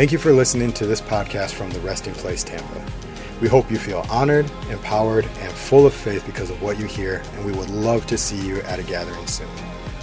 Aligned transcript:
Thank 0.00 0.12
you 0.12 0.18
for 0.18 0.32
listening 0.32 0.72
to 0.72 0.86
this 0.86 1.02
podcast 1.02 1.50
from 1.50 1.68
the 1.68 1.80
Resting 1.80 2.14
Place 2.14 2.42
Tampa. 2.42 2.86
We 3.42 3.48
hope 3.48 3.70
you 3.70 3.76
feel 3.76 4.06
honored, 4.08 4.50
empowered, 4.70 5.26
and 5.26 5.52
full 5.52 5.84
of 5.84 5.92
faith 5.92 6.24
because 6.24 6.48
of 6.48 6.62
what 6.62 6.78
you 6.78 6.86
hear, 6.86 7.22
and 7.34 7.44
we 7.44 7.52
would 7.52 7.68
love 7.68 8.06
to 8.06 8.16
see 8.16 8.40
you 8.40 8.62
at 8.62 8.78
a 8.78 8.82
gathering 8.82 9.26
soon. 9.26 9.46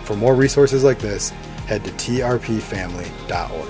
For 0.04 0.16
more 0.16 0.36
resources 0.36 0.84
like 0.84 1.00
this, 1.00 1.30
head 1.66 1.84
to 1.84 1.90
trpfamily.org. 1.94 3.70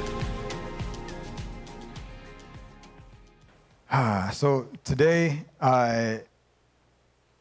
Ah, 3.90 4.30
so 4.34 4.68
today, 4.84 5.46
uh, 5.62 6.18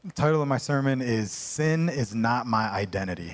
the 0.04 0.12
title 0.14 0.40
of 0.40 0.46
my 0.46 0.58
sermon 0.58 1.02
is 1.02 1.32
Sin 1.32 1.88
is 1.88 2.14
Not 2.14 2.46
My 2.46 2.70
Identity. 2.70 3.32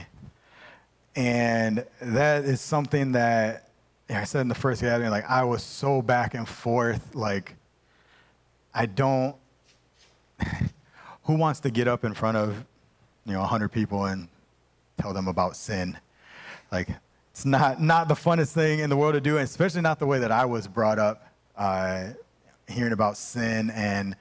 And 1.15 1.85
that 2.01 2.47
is 2.47 2.63
something 2.63 3.13
that 3.13 3.62
yeah, 4.13 4.21
I 4.21 4.25
said 4.25 4.43
in 4.43 4.49
the 4.49 4.55
first 4.55 4.83
gathering, 4.83 5.09
like 5.09 5.25
I 5.31 5.43
was 5.45 5.63
so 5.63 6.03
back 6.03 6.35
and 6.35 6.47
forth, 6.47 7.15
like 7.15 7.57
I 8.75 8.85
don't 8.85 9.35
who 11.23 11.35
wants 11.35 11.61
to 11.61 11.71
get 11.71 11.89
up 11.89 12.05
in 12.05 12.13
front 12.13 12.37
of, 12.37 12.63
you 13.25 13.33
know, 13.33 13.41
100 13.41 13.71
people 13.71 14.05
and 14.05 14.29
tell 15.01 15.15
them 15.15 15.29
about 15.29 15.57
sin? 15.57 15.97
Like 16.71 16.91
it's 17.31 17.47
not 17.47 17.81
not 17.81 18.09
the 18.09 18.15
funnest 18.15 18.53
thing 18.53 18.81
in 18.81 18.91
the 18.91 18.99
world 18.99 19.15
to 19.15 19.21
do, 19.23 19.39
especially 19.39 19.81
not 19.81 19.99
the 19.99 20.07
way 20.07 20.19
that 20.19 20.31
I 20.31 20.45
was 20.45 20.69
brought 20.69 20.99
up 20.99 21.27
uh, 21.57 22.09
hearing 22.69 22.93
about 22.93 23.17
sin 23.17 23.71
and 23.71 24.15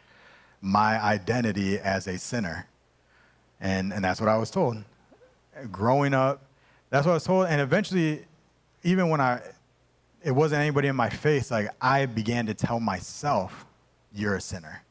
my 0.61 1.03
identity 1.03 1.79
as 1.79 2.07
a 2.07 2.17
sinner. 2.17 2.65
And, 3.59 3.91
and 3.91 4.01
that's 4.05 4.21
what 4.21 4.29
I 4.29 4.37
was 4.37 4.51
told. 4.51 4.77
Growing 5.69 6.13
up, 6.13 6.43
that's 6.89 7.05
what 7.05 7.11
I 7.11 7.15
was 7.15 7.25
told. 7.25 7.47
And 7.47 7.59
eventually, 7.59 8.21
even 8.83 9.09
when 9.09 9.19
I, 9.19 9.41
it 10.23 10.31
wasn't 10.31 10.61
anybody 10.61 10.87
in 10.87 10.95
my 10.95 11.09
face, 11.09 11.51
like 11.51 11.69
I 11.81 12.05
began 12.05 12.45
to 12.45 12.53
tell 12.53 12.79
myself, 12.79 13.65
you're 14.13 14.35
a 14.35 14.41
sinner. 14.41 14.83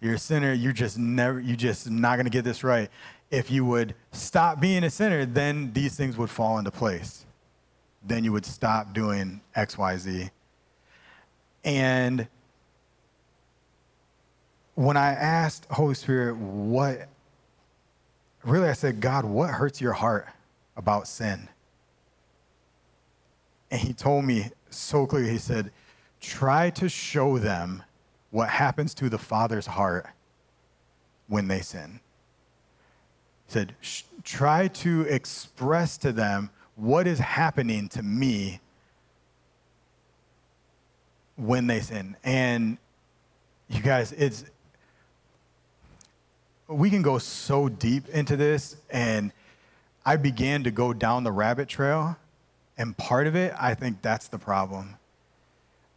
You're 0.00 0.14
a 0.14 0.18
sinner. 0.18 0.52
You're 0.52 0.72
just 0.72 0.98
never, 0.98 1.40
you're 1.40 1.56
just 1.56 1.90
not 1.90 2.16
going 2.16 2.24
to 2.24 2.30
get 2.30 2.44
this 2.44 2.64
right. 2.64 2.88
If 3.30 3.50
you 3.50 3.64
would 3.64 3.94
stop 4.12 4.60
being 4.60 4.84
a 4.84 4.90
sinner, 4.90 5.26
then 5.26 5.72
these 5.72 5.96
things 5.96 6.16
would 6.16 6.30
fall 6.30 6.58
into 6.58 6.70
place. 6.70 7.26
Then 8.02 8.24
you 8.24 8.32
would 8.32 8.46
stop 8.46 8.94
doing 8.94 9.40
X, 9.54 9.76
Y, 9.76 9.96
Z. 9.98 10.30
And 11.64 12.26
when 14.74 14.96
I 14.96 15.10
asked 15.10 15.66
Holy 15.70 15.94
Spirit, 15.94 16.36
what, 16.36 17.08
really 18.42 18.68
I 18.68 18.72
said, 18.72 19.00
God, 19.00 19.26
what 19.26 19.50
hurts 19.50 19.80
your 19.80 19.92
heart 19.92 20.26
about 20.76 21.06
sin? 21.06 21.49
And 23.70 23.80
he 23.80 23.92
told 23.92 24.24
me 24.24 24.50
so 24.70 25.06
clearly, 25.06 25.30
he 25.30 25.38
said, 25.38 25.70
try 26.20 26.70
to 26.70 26.88
show 26.88 27.38
them 27.38 27.82
what 28.30 28.48
happens 28.48 28.94
to 28.94 29.08
the 29.08 29.18
Father's 29.18 29.66
heart 29.66 30.06
when 31.28 31.48
they 31.48 31.60
sin. 31.60 32.00
He 33.46 33.52
said, 33.52 33.74
try 34.24 34.68
to 34.68 35.02
express 35.02 35.96
to 35.98 36.12
them 36.12 36.50
what 36.76 37.06
is 37.06 37.18
happening 37.18 37.88
to 37.90 38.02
me 38.02 38.60
when 41.36 41.66
they 41.66 41.80
sin. 41.80 42.16
And 42.24 42.78
you 43.68 43.80
guys, 43.80 44.12
it's 44.12 44.44
we 46.68 46.88
can 46.88 47.02
go 47.02 47.18
so 47.18 47.68
deep 47.68 48.08
into 48.10 48.36
this, 48.36 48.76
and 48.90 49.32
I 50.06 50.16
began 50.16 50.62
to 50.64 50.70
go 50.70 50.92
down 50.92 51.24
the 51.24 51.32
rabbit 51.32 51.68
trail, 51.68 52.16
and 52.80 52.96
part 52.96 53.26
of 53.26 53.36
it, 53.36 53.52
I 53.60 53.74
think 53.74 54.00
that's 54.00 54.28
the 54.28 54.38
problem. 54.38 54.96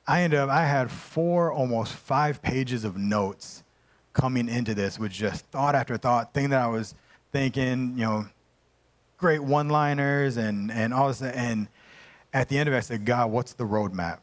I 0.06 0.24
ended 0.24 0.38
up, 0.38 0.50
I 0.50 0.66
had 0.66 0.92
four, 0.92 1.50
almost 1.50 1.94
five 1.94 2.42
pages 2.42 2.84
of 2.84 2.98
notes 2.98 3.64
coming 4.12 4.50
into 4.50 4.76
this 4.76 5.00
with 5.00 5.14
just 5.14 5.46
thought 5.46 5.76
after 5.76 5.96
thought, 5.96 6.34
thing 6.34 6.50
that 6.50 6.62
I 6.62 6.68
was 6.68 6.94
thinking, 7.32 7.94
you 7.96 8.04
know, 8.04 8.26
great 9.18 9.40
one 9.40 9.70
liners 9.70 10.36
and, 10.36 10.70
and 10.70 10.94
all 10.94 11.08
this. 11.08 11.22
And 11.22 11.70
at 12.34 12.50
the 12.50 12.58
end 12.58 12.68
of 12.68 12.76
it, 12.76 12.80
I 12.80 12.82
said, 12.82 13.06
God, 13.06 13.32
what's 13.32 13.54
the 13.54 13.64
roadmap? 13.64 14.18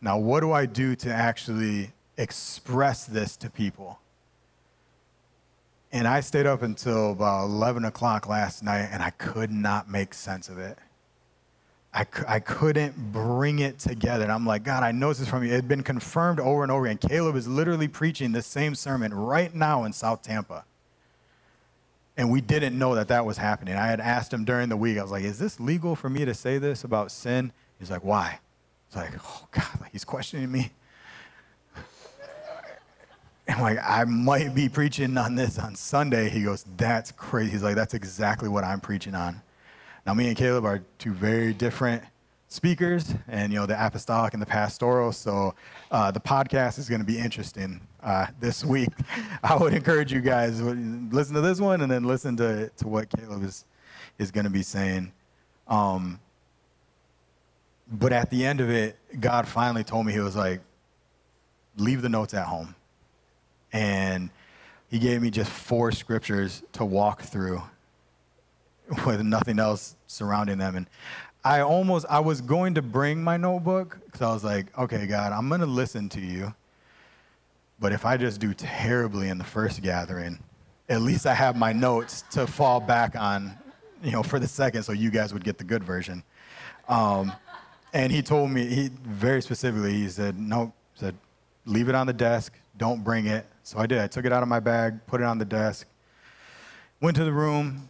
Now, 0.00 0.16
what 0.16 0.40
do 0.40 0.52
I 0.52 0.64
do 0.64 0.96
to 0.96 1.12
actually 1.12 1.92
express 2.16 3.04
this 3.04 3.36
to 3.36 3.50
people? 3.50 3.98
And 5.92 6.08
I 6.08 6.20
stayed 6.20 6.46
up 6.46 6.62
until 6.62 7.12
about 7.12 7.44
11 7.44 7.84
o'clock 7.84 8.26
last 8.26 8.62
night 8.62 8.88
and 8.90 9.02
I 9.02 9.10
could 9.10 9.50
not 9.50 9.90
make 9.90 10.14
sense 10.14 10.48
of 10.48 10.56
it. 10.56 10.78
I, 11.96 12.06
I 12.28 12.40
couldn't 12.40 13.10
bring 13.10 13.60
it 13.60 13.78
together. 13.78 14.24
And 14.24 14.30
I'm 14.30 14.44
like, 14.44 14.62
God, 14.62 14.82
I 14.82 14.92
know 14.92 15.08
this 15.08 15.20
is 15.20 15.28
from 15.28 15.42
you. 15.42 15.52
It 15.52 15.56
had 15.56 15.68
been 15.68 15.82
confirmed 15.82 16.38
over 16.38 16.62
and 16.62 16.70
over 16.70 16.84
again. 16.84 16.98
Caleb 16.98 17.36
is 17.36 17.48
literally 17.48 17.88
preaching 17.88 18.32
the 18.32 18.42
same 18.42 18.74
sermon 18.74 19.14
right 19.14 19.54
now 19.54 19.84
in 19.84 19.94
South 19.94 20.20
Tampa. 20.20 20.66
And 22.18 22.30
we 22.30 22.42
didn't 22.42 22.78
know 22.78 22.94
that 22.94 23.08
that 23.08 23.24
was 23.24 23.38
happening. 23.38 23.76
I 23.76 23.86
had 23.86 24.00
asked 24.00 24.30
him 24.30 24.44
during 24.44 24.68
the 24.68 24.76
week, 24.76 24.98
I 24.98 25.02
was 25.02 25.10
like, 25.10 25.24
is 25.24 25.38
this 25.38 25.58
legal 25.58 25.96
for 25.96 26.10
me 26.10 26.26
to 26.26 26.34
say 26.34 26.58
this 26.58 26.84
about 26.84 27.10
sin? 27.10 27.50
He's 27.78 27.90
like, 27.90 28.04
why? 28.04 28.40
It's 28.88 28.96
like, 28.96 29.12
oh, 29.24 29.48
God, 29.50 29.80
like 29.80 29.92
he's 29.92 30.04
questioning 30.04 30.52
me. 30.52 30.72
And 33.48 33.62
like, 33.62 33.78
I 33.80 34.02
might 34.02 34.56
be 34.56 34.68
preaching 34.68 35.16
on 35.16 35.36
this 35.36 35.56
on 35.56 35.76
Sunday. 35.76 36.28
He 36.28 36.42
goes, 36.42 36.64
That's 36.76 37.12
crazy. 37.12 37.52
He's 37.52 37.62
like, 37.62 37.76
That's 37.76 37.94
exactly 37.94 38.48
what 38.48 38.64
I'm 38.64 38.80
preaching 38.80 39.14
on. 39.14 39.40
Now, 40.06 40.14
me 40.14 40.28
and 40.28 40.36
Caleb 40.36 40.64
are 40.64 40.82
two 40.98 41.12
very 41.12 41.52
different 41.52 42.04
speakers, 42.48 43.12
and 43.26 43.52
you 43.52 43.58
know, 43.58 43.66
the 43.66 43.84
apostolic 43.84 44.34
and 44.34 44.40
the 44.40 44.46
pastoral. 44.46 45.10
So 45.12 45.54
uh, 45.90 46.12
the 46.12 46.20
podcast 46.20 46.78
is 46.78 46.88
going 46.88 47.00
to 47.00 47.06
be 47.06 47.18
interesting 47.18 47.80
uh, 48.02 48.26
this 48.38 48.64
week. 48.64 48.90
I 49.42 49.56
would 49.56 49.74
encourage 49.74 50.12
you 50.12 50.20
guys 50.20 50.58
to 50.58 50.64
listen 51.10 51.34
to 51.34 51.40
this 51.40 51.60
one 51.60 51.80
and 51.80 51.90
then 51.90 52.04
listen 52.04 52.36
to, 52.36 52.68
to 52.68 52.88
what 52.88 53.08
Caleb 53.10 53.42
is, 53.42 53.64
is 54.18 54.30
going 54.30 54.44
to 54.44 54.50
be 54.50 54.62
saying. 54.62 55.12
Um, 55.66 56.20
but 57.90 58.12
at 58.12 58.30
the 58.30 58.46
end 58.46 58.60
of 58.60 58.70
it, 58.70 58.96
God 59.18 59.48
finally 59.48 59.82
told 59.82 60.06
me, 60.06 60.12
He 60.12 60.20
was 60.20 60.36
like, 60.36 60.60
leave 61.76 62.00
the 62.00 62.08
notes 62.08 62.32
at 62.32 62.46
home 62.46 62.74
and 63.72 64.30
he 64.88 64.98
gave 64.98 65.20
me 65.20 65.30
just 65.30 65.50
four 65.50 65.92
scriptures 65.92 66.62
to 66.72 66.84
walk 66.84 67.22
through 67.22 67.62
with 69.06 69.20
nothing 69.22 69.58
else 69.58 69.96
surrounding 70.06 70.58
them. 70.58 70.76
And 70.76 70.86
I 71.44 71.60
almost, 71.60 72.06
I 72.08 72.20
was 72.20 72.40
going 72.40 72.74
to 72.74 72.82
bring 72.82 73.22
my 73.22 73.36
notebook 73.36 73.98
because 74.04 74.22
I 74.22 74.32
was 74.32 74.44
like, 74.44 74.76
okay, 74.78 75.06
God, 75.06 75.32
I'm 75.32 75.48
going 75.48 75.60
to 75.60 75.66
listen 75.66 76.08
to 76.10 76.20
you. 76.20 76.54
But 77.78 77.92
if 77.92 78.04
I 78.06 78.16
just 78.16 78.40
do 78.40 78.54
terribly 78.54 79.28
in 79.28 79.38
the 79.38 79.44
first 79.44 79.82
gathering, 79.82 80.38
at 80.88 81.02
least 81.02 81.26
I 81.26 81.34
have 81.34 81.56
my 81.56 81.72
notes 81.72 82.24
to 82.32 82.46
fall 82.46 82.80
back 82.80 83.16
on, 83.16 83.56
you 84.02 84.12
know, 84.12 84.22
for 84.22 84.38
the 84.38 84.48
second, 84.48 84.82
so 84.82 84.92
you 84.92 85.10
guys 85.10 85.32
would 85.32 85.44
get 85.44 85.58
the 85.58 85.64
good 85.64 85.84
version. 85.84 86.22
Um, 86.88 87.32
and 87.92 88.12
he 88.12 88.22
told 88.22 88.50
me, 88.50 88.66
he 88.66 88.90
very 89.02 89.42
specifically, 89.42 89.92
he 89.92 90.08
said, 90.08 90.38
no, 90.38 90.72
said, 90.94 91.14
leave 91.64 91.88
it 91.88 91.94
on 91.94 92.06
the 92.06 92.12
desk, 92.12 92.54
don't 92.76 93.04
bring 93.04 93.26
it. 93.26 93.46
So 93.62 93.78
I 93.78 93.86
did. 93.86 93.98
I 93.98 94.06
took 94.06 94.24
it 94.24 94.32
out 94.32 94.42
of 94.42 94.48
my 94.48 94.60
bag, 94.60 95.06
put 95.06 95.20
it 95.20 95.24
on 95.24 95.38
the 95.38 95.44
desk, 95.44 95.86
went 97.00 97.16
to 97.16 97.24
the 97.24 97.32
room, 97.32 97.88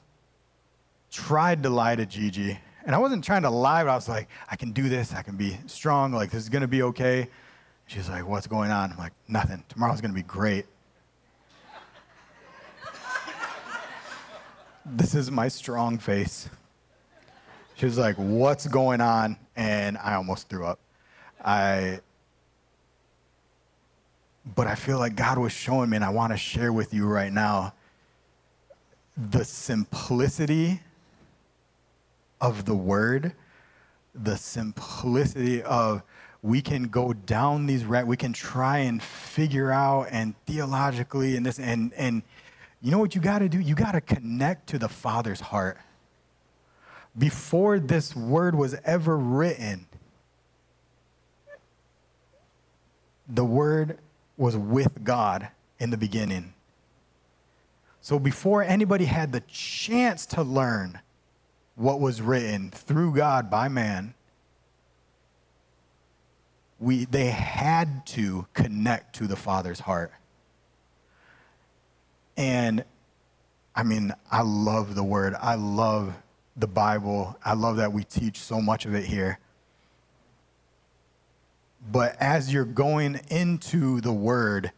tried 1.11 1.63
to 1.63 1.71
lie 1.71 1.97
to 1.97 2.07
Gigi. 2.07 2.59
And 2.85 2.95
I 2.95 2.99
wasn't 2.99 3.25
trying 3.25 3.43
to 3.43 3.51
lie, 3.51 3.83
but 3.83 3.91
I 3.91 3.95
was 3.95 4.09
like, 4.09 4.29
I 4.49 4.57
can 4.57 4.73
do 4.73 4.89
this. 4.89 5.13
I 5.13 5.23
can 5.23 5.37
be 5.37 5.59
strong. 5.67 6.13
Like, 6.13 6.31
this 6.31 6.43
is 6.43 6.49
going 6.49 6.63
to 6.63 6.69
be 6.69 6.83
okay. 6.83 7.29
She's 7.87 8.09
like, 8.09 8.27
What's 8.27 8.47
going 8.47 8.71
on? 8.71 8.93
I'm 8.93 8.99
like, 8.99 9.13
Nothing. 9.29 9.65
Tomorrow's 9.69 10.01
going 10.01 10.13
to 10.13 10.17
be 10.17 10.23
great. 10.23 10.67
this 14.85 15.15
is 15.15 15.31
my 15.31 15.49
strong 15.49 15.99
face. 15.99 16.49
She 17.75 17.87
was 17.87 17.99
like, 17.99 18.17
What's 18.17 18.67
going 18.67 19.01
on? 19.01 19.37
And 19.57 19.99
I 19.99 20.15
almost 20.15 20.49
threw 20.49 20.65
up. 20.65 20.79
I 21.45 22.01
but 24.55 24.69
I 24.69 24.77
feel 24.77 24.99
like 24.99 25.17
God 25.17 25.39
was 25.39 25.53
showing 25.53 25.91
me, 25.91 25.97
and 25.97 26.05
I 26.05 26.11
want 26.11 26.33
to 26.33 26.37
share 26.37 26.73
with 26.73 26.95
you 26.95 27.07
right 27.07 27.33
now 27.33 27.75
the 29.17 29.45
simplicity 29.45 30.81
of 32.41 32.65
the 32.65 32.75
word, 32.75 33.33
the 34.15 34.37
simplicity 34.37 35.63
of 35.63 36.03
we 36.43 36.63
can 36.63 36.85
go 36.85 37.13
down 37.13 37.67
these 37.67 37.85
rat, 37.85 38.07
we 38.07 38.17
can 38.17 38.33
try 38.33 38.79
and 38.79 39.03
figure 39.03 39.73
out 39.73 40.09
and 40.11 40.35
theologically 40.47 41.37
and 41.37 41.45
this 41.45 41.59
and 41.59 41.93
and 41.95 42.23
you 42.83 42.91
know 42.91 42.99
what 42.99 43.15
you 43.15 43.21
got 43.21 43.41
to 43.41 43.49
do? 43.49 43.59
You 43.59 43.75
got 43.75 43.93
to 43.93 44.01
connect 44.01 44.69
to 44.69 44.79
the 44.79 44.89
Father's 44.89 45.41
heart. 45.41 45.79
Before 47.19 47.79
this 47.79 48.15
word 48.15 48.55
was 48.55 48.77
ever 48.85 49.17
written, 49.17 49.87
the 53.29 53.45
word 53.45 53.99
was 54.37 54.57
with 54.57 55.03
God 55.03 55.49
in 55.81 55.91
the 55.91 55.97
beginning. 55.97 56.53
So 58.01 58.19
before 58.19 58.63
anybody 58.63 59.07
had 59.07 59.33
the 59.33 59.41
chance 59.49 60.27
to 60.27 60.43
learn 60.43 61.01
what 61.77 62.01
was 62.01 62.21
written 62.21 62.71
through 62.71 63.15
God 63.15 63.51
by 63.51 63.69
man, 63.69 64.15
we, 66.81 67.05
they 67.05 67.27
had 67.27 68.07
to 68.07 68.47
connect 68.55 69.15
to 69.17 69.27
the 69.27 69.37
Father's 69.37 69.81
heart. 69.81 70.13
And 72.37 72.85
I 73.75 73.83
mean, 73.83 74.13
I 74.31 74.43
love 74.43 74.95
the 74.95 75.05
Word. 75.05 75.35
I 75.41 75.55
love 75.55 76.15
the 76.57 76.67
Bible. 76.67 77.37
I 77.45 77.53
love 77.53 77.77
that 77.77 77.93
we 77.93 78.05
teach 78.05 78.41
so 78.41 78.61
much 78.61 78.87
of 78.87 78.95
it 78.95 79.05
here. 79.05 79.39
But 81.91 82.17
as 82.19 82.53
you're 82.53 82.65
going 82.65 83.21
into 83.29 84.01
the 84.01 84.13
Word, 84.13 84.73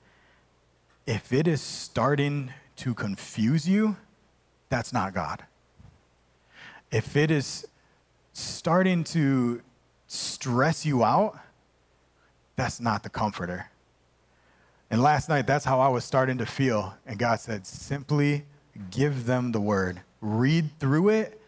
if 1.07 1.33
it 1.33 1.47
is 1.49 1.63
starting 1.63 2.53
to 2.77 2.93
confuse 2.93 3.69
you, 3.69 3.97
that's 4.69 4.93
not 4.93 5.15
God. 5.15 5.45
If 6.91 7.17
it 7.17 7.31
is 7.31 7.67
starting 8.33 9.05
to 9.05 9.63
stress 10.07 10.87
you 10.87 11.05
out, 11.05 11.39
that's 12.57 12.81
not 12.81 13.03
the 13.03 13.11
comforter. 13.11 13.71
And 14.91 15.03
last 15.03 15.29
night, 15.29 15.47
that's 15.47 15.65
how 15.65 15.81
I 15.81 15.89
was 15.89 16.05
starting 16.05 16.39
to 16.39 16.47
feel. 16.47 16.95
And 17.07 17.19
God 17.19 17.41
said, 17.41 17.67
simply 17.67 18.45
give 18.91 19.27
them 19.27 19.53
the 19.53 19.61
word, 19.61 20.01
read 20.21 20.71
through 20.79 21.11
it, 21.11 21.41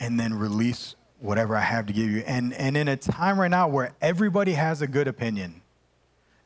and 0.00 0.18
then 0.18 0.34
release 0.34 0.96
whatever 1.20 1.56
I 1.56 1.60
have 1.60 1.86
to 1.86 1.92
give 1.92 2.10
you. 2.10 2.24
And, 2.26 2.52
and 2.54 2.76
in 2.76 2.88
a 2.88 2.96
time 2.96 3.38
right 3.38 3.50
now 3.50 3.68
where 3.68 3.92
everybody 4.02 4.52
has 4.52 4.82
a 4.82 4.86
good 4.86 5.06
opinion, 5.06 5.62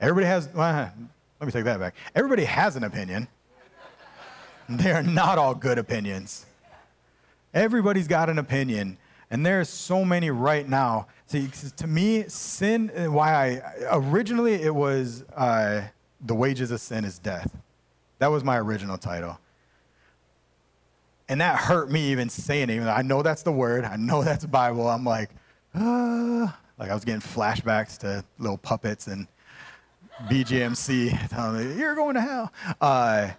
everybody 0.00 0.26
has, 0.26 0.48
well, 0.54 0.92
let 1.40 1.46
me 1.46 1.52
take 1.52 1.64
that 1.64 1.80
back. 1.80 1.94
Everybody 2.14 2.44
has 2.44 2.76
an 2.76 2.84
opinion. 2.84 3.28
they 4.68 4.92
are 4.92 5.02
not 5.02 5.38
all 5.38 5.54
good 5.54 5.78
opinions. 5.78 6.44
Everybody's 7.54 8.08
got 8.08 8.28
an 8.30 8.38
opinion. 8.38 8.98
And 9.30 9.44
there's 9.44 9.68
so 9.68 10.04
many 10.04 10.30
right 10.30 10.66
now. 10.68 11.06
See, 11.26 11.48
to 11.76 11.86
me, 11.86 12.24
sin, 12.28 12.90
why 13.12 13.34
I, 13.34 13.72
originally 13.92 14.54
it 14.54 14.74
was 14.74 15.24
uh, 15.36 15.82
The 16.24 16.34
Wages 16.34 16.70
of 16.70 16.80
Sin 16.80 17.04
is 17.04 17.18
Death. 17.18 17.54
That 18.18 18.28
was 18.28 18.42
my 18.42 18.58
original 18.58 18.96
title. 18.96 19.38
And 21.28 21.40
that 21.42 21.56
hurt 21.56 21.90
me 21.90 22.10
even 22.10 22.30
saying 22.30 22.70
it. 22.70 22.74
Even 22.74 22.88
I 22.88 23.02
know 23.02 23.22
that's 23.22 23.42
the 23.42 23.52
word, 23.52 23.84
I 23.84 23.96
know 23.96 24.22
that's 24.24 24.46
Bible. 24.46 24.88
I'm 24.88 25.04
like, 25.04 25.30
ah. 25.74 26.58
Like 26.78 26.90
I 26.90 26.94
was 26.94 27.04
getting 27.04 27.20
flashbacks 27.20 27.98
to 27.98 28.24
little 28.38 28.56
puppets 28.56 29.08
and 29.08 29.26
BGMC 30.26 31.28
telling 31.30 31.68
me, 31.68 31.78
you're 31.78 31.94
going 31.94 32.14
to 32.14 32.20
hell. 32.20 32.52
Uh, 32.80 33.30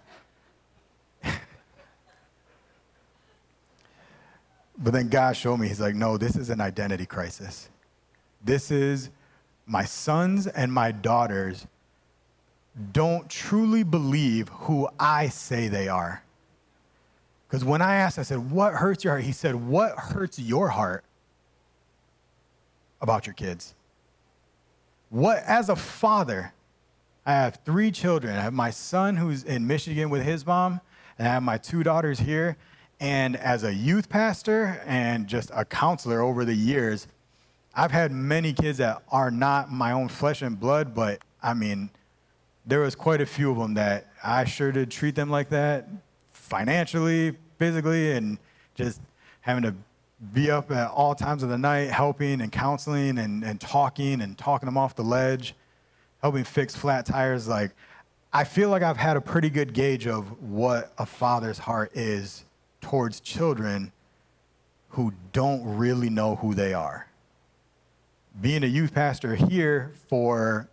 But 4.82 4.94
then 4.94 5.08
God 5.08 5.36
showed 5.36 5.58
me, 5.58 5.68
He's 5.68 5.80
like, 5.80 5.94
no, 5.94 6.16
this 6.16 6.36
is 6.36 6.50
an 6.50 6.60
identity 6.60 7.06
crisis. 7.06 7.68
This 8.42 8.70
is 8.70 9.10
my 9.66 9.84
sons 9.84 10.46
and 10.46 10.72
my 10.72 10.90
daughters 10.90 11.66
don't 12.92 13.28
truly 13.28 13.82
believe 13.82 14.48
who 14.48 14.88
I 14.98 15.28
say 15.28 15.68
they 15.68 15.88
are. 15.88 16.22
Because 17.46 17.64
when 17.64 17.82
I 17.82 17.96
asked, 17.96 18.18
I 18.18 18.22
said, 18.22 18.50
What 18.50 18.74
hurts 18.74 19.04
your 19.04 19.14
heart? 19.14 19.24
He 19.24 19.32
said, 19.32 19.54
What 19.54 19.98
hurts 19.98 20.38
your 20.38 20.68
heart 20.68 21.04
about 23.00 23.26
your 23.26 23.34
kids? 23.34 23.74
What, 25.10 25.38
as 25.44 25.68
a 25.68 25.76
father, 25.76 26.52
I 27.26 27.32
have 27.32 27.58
three 27.64 27.90
children. 27.90 28.36
I 28.36 28.40
have 28.40 28.52
my 28.52 28.70
son 28.70 29.16
who's 29.16 29.42
in 29.42 29.66
Michigan 29.66 30.10
with 30.10 30.22
his 30.22 30.46
mom, 30.46 30.80
and 31.18 31.26
I 31.26 31.32
have 31.32 31.42
my 31.42 31.58
two 31.58 31.82
daughters 31.82 32.20
here. 32.20 32.56
And 33.00 33.34
as 33.36 33.64
a 33.64 33.72
youth 33.72 34.10
pastor 34.10 34.82
and 34.84 35.26
just 35.26 35.50
a 35.54 35.64
counselor 35.64 36.20
over 36.20 36.44
the 36.44 36.54
years, 36.54 37.08
I've 37.74 37.92
had 37.92 38.12
many 38.12 38.52
kids 38.52 38.78
that 38.78 39.02
are 39.10 39.30
not 39.30 39.72
my 39.72 39.92
own 39.92 40.08
flesh 40.08 40.42
and 40.42 40.60
blood, 40.60 40.94
but 40.94 41.20
I 41.42 41.54
mean, 41.54 41.88
there 42.66 42.80
was 42.80 42.94
quite 42.94 43.22
a 43.22 43.26
few 43.26 43.50
of 43.50 43.56
them 43.56 43.74
that 43.74 44.08
I 44.22 44.44
sure 44.44 44.70
did 44.70 44.90
treat 44.90 45.14
them 45.14 45.30
like 45.30 45.48
that 45.48 45.88
financially, 46.32 47.36
physically, 47.58 48.12
and 48.12 48.38
just 48.74 49.00
having 49.40 49.62
to 49.62 49.74
be 50.34 50.50
up 50.50 50.70
at 50.70 50.90
all 50.90 51.14
times 51.14 51.42
of 51.42 51.48
the 51.48 51.56
night 51.56 51.90
helping 51.90 52.42
and 52.42 52.52
counseling 52.52 53.18
and, 53.18 53.42
and 53.42 53.58
talking 53.58 54.20
and 54.20 54.36
talking 54.36 54.66
them 54.66 54.76
off 54.76 54.94
the 54.94 55.02
ledge, 55.02 55.54
helping 56.20 56.44
fix 56.44 56.76
flat 56.76 57.06
tires. 57.06 57.48
Like, 57.48 57.70
I 58.30 58.44
feel 58.44 58.68
like 58.68 58.82
I've 58.82 58.98
had 58.98 59.16
a 59.16 59.22
pretty 59.22 59.48
good 59.48 59.72
gauge 59.72 60.06
of 60.06 60.42
what 60.42 60.92
a 60.98 61.06
father's 61.06 61.58
heart 61.58 61.92
is 61.96 62.44
towards 62.80 63.20
children 63.20 63.92
who 64.90 65.12
don't 65.32 65.62
really 65.76 66.10
know 66.10 66.36
who 66.36 66.54
they 66.54 66.74
are. 66.74 67.06
Being 68.40 68.64
a 68.64 68.66
youth 68.66 68.94
pastor 68.94 69.34
here 69.34 69.92
for 70.08 70.68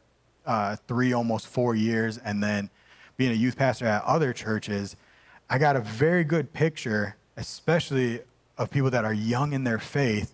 uh, 0.45 0.75
three, 0.88 1.13
almost 1.13 1.48
four 1.48 1.75
years, 1.75 2.18
and 2.18 2.42
then 2.42 2.69
being 3.18 3.31
a 3.31 3.36
youth 3.36 3.57
pastor 3.57 3.86
at 3.86 4.04
other 4.04 4.33
churches, 4.33 4.95
I 5.50 5.57
got 5.57 5.75
a 5.75 5.81
very 5.81 6.24
good 6.24 6.54
picture, 6.54 7.15
especially 7.36 8.21
of 8.57 8.71
people 8.71 8.89
that 8.92 9.06
are 9.06 9.13
young 9.13 9.53
in 9.53 9.63
their 9.63 9.80
faith, 9.80 10.33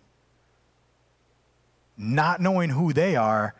not 1.98 2.42
knowing 2.42 2.70
who 2.70 2.94
they 2.94 3.16
are, 3.16 3.54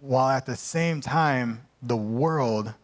while 0.00 0.30
at 0.30 0.46
the 0.46 0.56
same 0.56 1.00
time, 1.00 1.66
the 1.82 1.96
world 1.96 2.74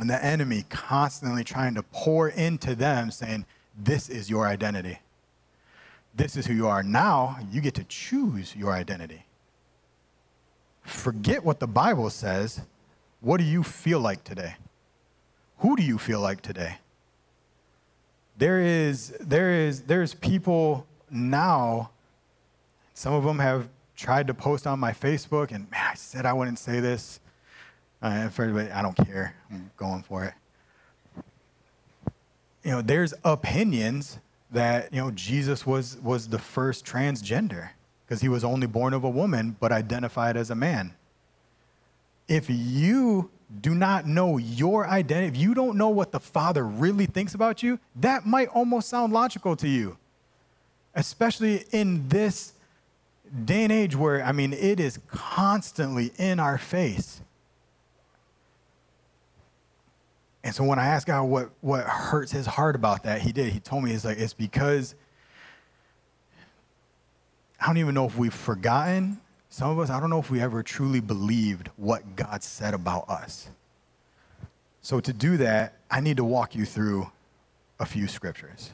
and 0.00 0.08
the 0.08 0.24
enemy 0.24 0.64
constantly 0.68 1.44
trying 1.44 1.74
to 1.74 1.82
pour 1.82 2.28
into 2.28 2.74
them, 2.74 3.10
saying, 3.10 3.46
This 3.76 4.08
is 4.08 4.30
your 4.30 4.46
identity. 4.46 5.00
This 6.14 6.36
is 6.36 6.46
who 6.46 6.54
you 6.54 6.66
are. 6.66 6.82
Now 6.82 7.38
you 7.50 7.60
get 7.60 7.74
to 7.74 7.84
choose 7.84 8.56
your 8.56 8.72
identity. 8.72 9.24
Forget 10.82 11.44
what 11.44 11.60
the 11.60 11.66
Bible 11.66 12.10
says. 12.10 12.62
What 13.20 13.38
do 13.38 13.44
you 13.44 13.62
feel 13.62 14.00
like 14.00 14.24
today? 14.24 14.56
Who 15.58 15.76
do 15.76 15.82
you 15.82 15.98
feel 15.98 16.20
like 16.20 16.40
today? 16.40 16.78
There 18.36 18.60
is, 18.60 19.16
there 19.20 19.52
is, 19.52 19.82
there's 19.82 20.14
people 20.14 20.86
now, 21.10 21.90
some 22.94 23.12
of 23.12 23.24
them 23.24 23.40
have 23.40 23.68
tried 23.96 24.28
to 24.28 24.34
post 24.34 24.66
on 24.66 24.78
my 24.78 24.92
Facebook, 24.92 25.50
and 25.50 25.68
man, 25.70 25.88
I 25.90 25.94
said 25.94 26.24
I 26.24 26.32
wouldn't 26.32 26.60
say 26.60 26.78
this. 26.78 27.18
Uh, 28.00 28.28
for 28.28 28.44
everybody, 28.44 28.70
I 28.70 28.82
don't 28.82 28.96
care. 28.96 29.34
I'm 29.50 29.70
going 29.76 30.02
for 30.02 30.24
it. 30.24 30.34
You 32.62 32.72
know, 32.72 32.82
there's 32.82 33.14
opinions 33.24 34.18
that 34.50 34.92
you 34.92 35.00
know 35.00 35.10
Jesus 35.10 35.66
was 35.66 35.96
was 36.02 36.28
the 36.28 36.38
first 36.38 36.84
transgender 36.84 37.70
because 38.04 38.20
he 38.20 38.28
was 38.28 38.44
only 38.44 38.66
born 38.66 38.94
of 38.94 39.04
a 39.04 39.10
woman 39.10 39.56
but 39.58 39.72
identified 39.72 40.36
as 40.36 40.50
a 40.50 40.54
man. 40.54 40.94
If 42.28 42.46
you 42.48 43.30
do 43.60 43.74
not 43.74 44.06
know 44.06 44.36
your 44.36 44.86
identity, 44.86 45.26
if 45.26 45.36
you 45.36 45.54
don't 45.54 45.76
know 45.76 45.88
what 45.88 46.12
the 46.12 46.20
Father 46.20 46.64
really 46.64 47.06
thinks 47.06 47.34
about 47.34 47.62
you, 47.62 47.78
that 47.96 48.26
might 48.26 48.48
almost 48.48 48.88
sound 48.88 49.12
logical 49.12 49.56
to 49.56 49.68
you. 49.68 49.96
Especially 50.94 51.64
in 51.72 52.08
this 52.08 52.52
day 53.44 53.64
and 53.64 53.72
age 53.72 53.96
where, 53.96 54.22
I 54.22 54.32
mean, 54.32 54.52
it 54.52 54.80
is 54.80 54.98
constantly 55.08 56.12
in 56.18 56.40
our 56.40 56.58
face. 56.58 57.20
And 60.48 60.54
so 60.54 60.64
when 60.64 60.78
I 60.78 60.86
asked 60.86 61.06
God 61.06 61.24
what, 61.24 61.50
what 61.60 61.84
hurts 61.84 62.32
his 62.32 62.46
heart 62.46 62.74
about 62.74 63.02
that, 63.02 63.20
he 63.20 63.32
did. 63.32 63.52
He 63.52 63.60
told 63.60 63.84
me, 63.84 63.92
it's 63.92 64.06
like, 64.06 64.16
it's 64.16 64.32
because 64.32 64.94
I 67.60 67.66
don't 67.66 67.76
even 67.76 67.94
know 67.94 68.06
if 68.06 68.16
we've 68.16 68.32
forgotten. 68.32 69.20
Some 69.50 69.68
of 69.68 69.78
us, 69.78 69.90
I 69.90 70.00
don't 70.00 70.08
know 70.08 70.20
if 70.20 70.30
we 70.30 70.40
ever 70.40 70.62
truly 70.62 71.00
believed 71.00 71.68
what 71.76 72.16
God 72.16 72.42
said 72.42 72.72
about 72.72 73.10
us. 73.10 73.50
So 74.80 75.00
to 75.00 75.12
do 75.12 75.36
that, 75.36 75.74
I 75.90 76.00
need 76.00 76.16
to 76.16 76.24
walk 76.24 76.54
you 76.54 76.64
through 76.64 77.10
a 77.78 77.84
few 77.84 78.08
scriptures. 78.08 78.70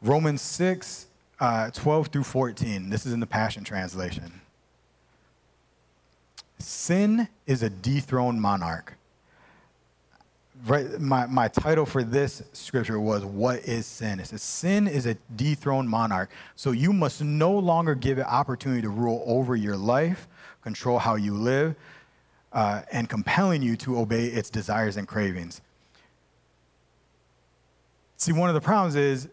Romans 0.00 0.40
6, 0.40 1.06
uh, 1.38 1.70
12 1.70 2.06
through 2.06 2.24
14. 2.24 2.88
This 2.88 3.04
is 3.04 3.12
in 3.12 3.20
the 3.20 3.26
Passion 3.26 3.62
Translation. 3.62 4.40
Sin 6.58 7.28
is 7.46 7.62
a 7.62 7.68
dethroned 7.68 8.40
monarch 8.40 8.94
right, 10.66 11.00
my, 11.00 11.26
my 11.26 11.48
title 11.48 11.86
for 11.86 12.02
this 12.02 12.42
scripture 12.52 12.98
was 12.98 13.24
What 13.24 13.60
is 13.60 13.86
Sin? 13.86 14.20
It 14.20 14.26
says, 14.28 14.42
Sin 14.42 14.86
is 14.86 15.06
a 15.06 15.14
dethroned 15.36 15.88
monarch, 15.88 16.30
so 16.56 16.72
you 16.72 16.92
must 16.92 17.22
no 17.22 17.52
longer 17.52 17.94
give 17.94 18.18
it 18.18 18.26
opportunity 18.26 18.82
to 18.82 18.88
rule 18.88 19.22
over 19.26 19.56
your 19.56 19.76
life, 19.76 20.28
control 20.62 20.98
how 20.98 21.16
you 21.16 21.34
live, 21.34 21.74
uh, 22.52 22.82
and 22.92 23.08
compelling 23.08 23.62
you 23.62 23.76
to 23.76 23.98
obey 23.98 24.26
its 24.26 24.50
desires 24.50 24.96
and 24.96 25.08
cravings. 25.08 25.60
See, 28.16 28.32
one 28.32 28.48
of 28.48 28.54
the 28.54 28.60
problems 28.60 28.94
is 28.94 29.28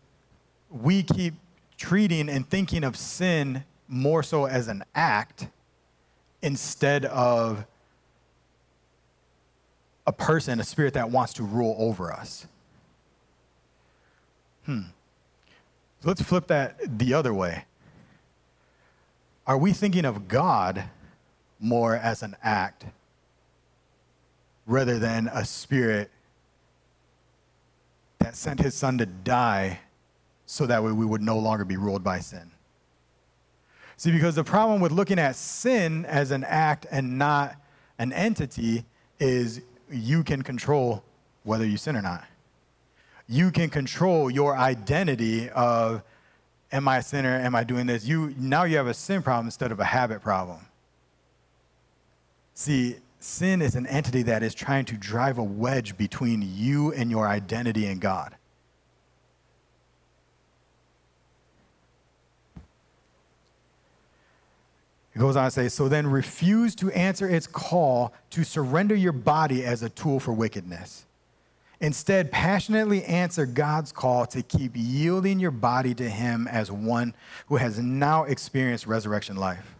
we 0.69 1.03
keep 1.03 1.35
treating 1.77 2.29
and 2.29 2.50
thinking 2.50 2.83
of 2.83 2.95
sin 2.95 3.63
more 3.88 4.23
so 4.23 4.45
as 4.45 4.67
an 4.67 4.83
act 4.95 5.47
instead 6.41 7.05
of 7.05 7.65
a 10.05 10.12
person, 10.12 10.60
a 10.60 10.63
spirit 10.63 10.93
that 10.96 11.12
wants 11.12 11.34
to 11.34 11.43
rule 11.43 11.75
over 11.77 12.12
us. 12.12 12.48
Hmm. 14.65 14.81
So 16.01 16.08
let's 16.08 16.22
flip 16.22 16.48
that 16.48 17.00
the 17.00 17.13
other 17.13 17.34
way. 17.34 17.65
are 19.46 19.58
we 19.58 19.74
thinking 19.74 20.05
of 20.05 20.27
God 20.27 20.86
more 21.60 21.96
as 21.96 22.24
an 22.24 22.36
act 22.41 22.86
rather 24.65 24.98
than 24.98 25.27
a 25.27 25.43
spirit 25.43 26.10
that 28.20 28.36
sent 28.36 28.60
his 28.60 28.74
son 28.75 28.98
to 29.00 29.05
die 29.05 29.79
so 30.46 30.65
that 30.65 30.84
way 30.84 30.91
we 30.91 31.05
would 31.05 31.22
no 31.22 31.38
longer 31.38 31.65
be 31.65 31.77
ruled 31.77 32.03
by 32.03 32.20
sin? 32.20 32.51
See, 33.98 34.12
because 34.12 34.34
the 34.36 34.43
problem 34.43 34.81
with 34.81 34.91
looking 34.91 35.20
at 35.20 35.36
sin 35.36 36.05
as 36.05 36.31
an 36.31 36.43
act 36.43 36.88
and 36.89 37.20
not 37.20 37.55
an 38.00 38.12
entity 38.13 38.86
is 39.20 39.62
you 39.91 40.24
can 40.24 40.41
control 40.41 41.03
whether 41.43 41.65
you 41.65 41.77
sin 41.77 41.95
or 41.95 42.01
not. 42.01 42.25
You 43.27 43.51
can 43.51 43.69
control 43.69 44.29
your 44.29 44.57
identity 44.57 45.50
of 45.50 46.03
am 46.71 46.88
I 46.88 46.98
a 46.98 47.03
sinner? 47.03 47.29
Am 47.29 47.55
I 47.55 47.63
doing 47.63 47.88
this? 47.88 48.05
You 48.05 48.33
now 48.38 48.63
you 48.63 48.77
have 48.77 48.88
a 48.88 48.93
sin 48.93 49.21
problem 49.21 49.48
instead 49.48 49.71
of 49.71 49.79
a 49.79 49.86
habit 49.86 50.21
problem. 50.21 50.60
See, 52.53 52.98
sin 53.19 53.62
is 53.62 53.75
an 53.75 53.88
entity 53.88 54.24
that 54.24 54.43
is 54.43 54.53
trying 54.53 54.86
to 54.86 54.98
drive 54.98 55.38
a 55.38 55.43
wedge 55.43 55.98
between 55.98 56.41
you 56.41 56.91
and 56.93 57.10
your 57.10 57.27
identity 57.27 57.86
in 57.86 58.00
God. 58.00 58.36
Goes 65.21 65.35
on 65.35 65.45
to 65.45 65.51
say, 65.51 65.69
so 65.69 65.87
then 65.87 66.07
refuse 66.07 66.73
to 66.75 66.91
answer 66.91 67.29
its 67.29 67.45
call 67.45 68.11
to 68.31 68.43
surrender 68.43 68.95
your 68.95 69.11
body 69.11 69.63
as 69.63 69.83
a 69.83 69.89
tool 69.89 70.19
for 70.19 70.33
wickedness. 70.33 71.05
Instead, 71.79 72.31
passionately 72.31 73.03
answer 73.05 73.45
God's 73.45 73.91
call 73.91 74.25
to 74.25 74.41
keep 74.41 74.71
yielding 74.73 75.39
your 75.39 75.51
body 75.51 75.93
to 75.93 76.09
Him 76.09 76.47
as 76.47 76.71
one 76.71 77.13
who 77.47 77.57
has 77.57 77.77
now 77.79 78.23
experienced 78.23 78.87
resurrection 78.87 79.35
life. 79.35 79.75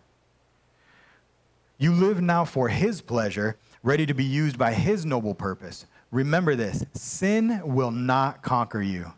You 1.80 1.92
live 1.94 2.22
now 2.22 2.46
for 2.46 2.70
His 2.70 3.02
pleasure, 3.02 3.58
ready 3.82 4.06
to 4.06 4.14
be 4.14 4.24
used 4.24 4.60
by 4.60 4.74
His 4.74 5.06
noble 5.08 5.34
purpose. 5.34 5.88
Remember 6.12 6.56
this 6.56 6.86
sin 6.94 7.62
will 7.64 7.92
not 7.92 8.44
conquer 8.44 8.82
you, 8.82 9.12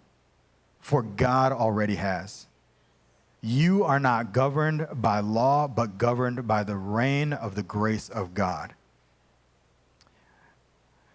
for 0.79 1.03
God 1.03 1.51
already 1.51 1.95
has. 1.95 2.47
You 3.45 3.83
are 3.83 3.99
not 3.99 4.31
governed 4.31 4.87
by 4.93 5.19
law, 5.19 5.67
but 5.67 5.97
governed 5.97 6.47
by 6.47 6.63
the 6.63 6.77
reign 6.77 7.33
of 7.33 7.55
the 7.55 7.61
grace 7.61 8.07
of 8.07 8.33
God. 8.33 8.73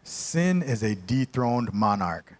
Sin 0.04 0.62
is 0.62 0.82
a 0.82 0.94
dethroned 0.94 1.72
monarch. 1.72 2.34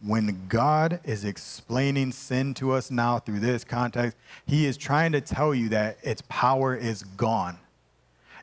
When 0.00 0.46
God 0.48 1.00
is 1.04 1.26
explaining 1.26 2.12
sin 2.12 2.54
to 2.54 2.72
us 2.72 2.90
now 2.90 3.18
through 3.18 3.40
this 3.40 3.62
context, 3.62 4.16
He 4.46 4.64
is 4.64 4.78
trying 4.78 5.12
to 5.12 5.20
tell 5.20 5.54
you 5.54 5.68
that 5.68 5.98
its 6.02 6.22
power 6.30 6.74
is 6.74 7.02
gone. 7.02 7.58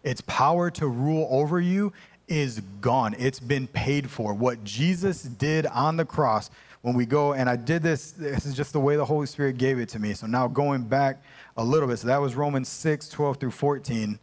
Its 0.04 0.22
power 0.22 0.70
to 0.70 0.86
rule 0.86 1.28
over 1.32 1.60
you 1.60 1.92
is 2.28 2.62
gone. 2.82 3.16
It's 3.18 3.40
been 3.40 3.66
paid 3.66 4.12
for. 4.12 4.36
What 4.36 4.64
Jesus 4.64 5.24
did 5.24 5.66
on 5.66 5.98
the 5.98 6.06
cross 6.06 6.52
when 6.82 6.96
we 6.96 7.06
go, 7.06 7.34
and 7.34 7.50
I 7.50 7.56
did 7.56 7.84
this, 7.84 8.12
this 8.12 8.46
is 8.46 8.56
just 8.56 8.74
the 8.74 8.80
way 8.80 8.96
the 8.96 9.06
Holy 9.06 9.28
Spirit 9.28 9.58
gave 9.58 9.78
it 9.80 9.90
to 9.90 10.00
me. 10.00 10.14
So 10.14 10.26
now 10.26 10.48
going 10.48 10.84
back 10.84 11.22
a 11.56 11.64
little 11.64 11.88
bit, 11.88 12.00
so 12.00 12.08
that 12.08 12.20
was 12.20 12.36
Romans 12.36 12.70
6, 12.70 13.08
12 13.10 13.38
through 13.38 13.52
14. 13.52 14.20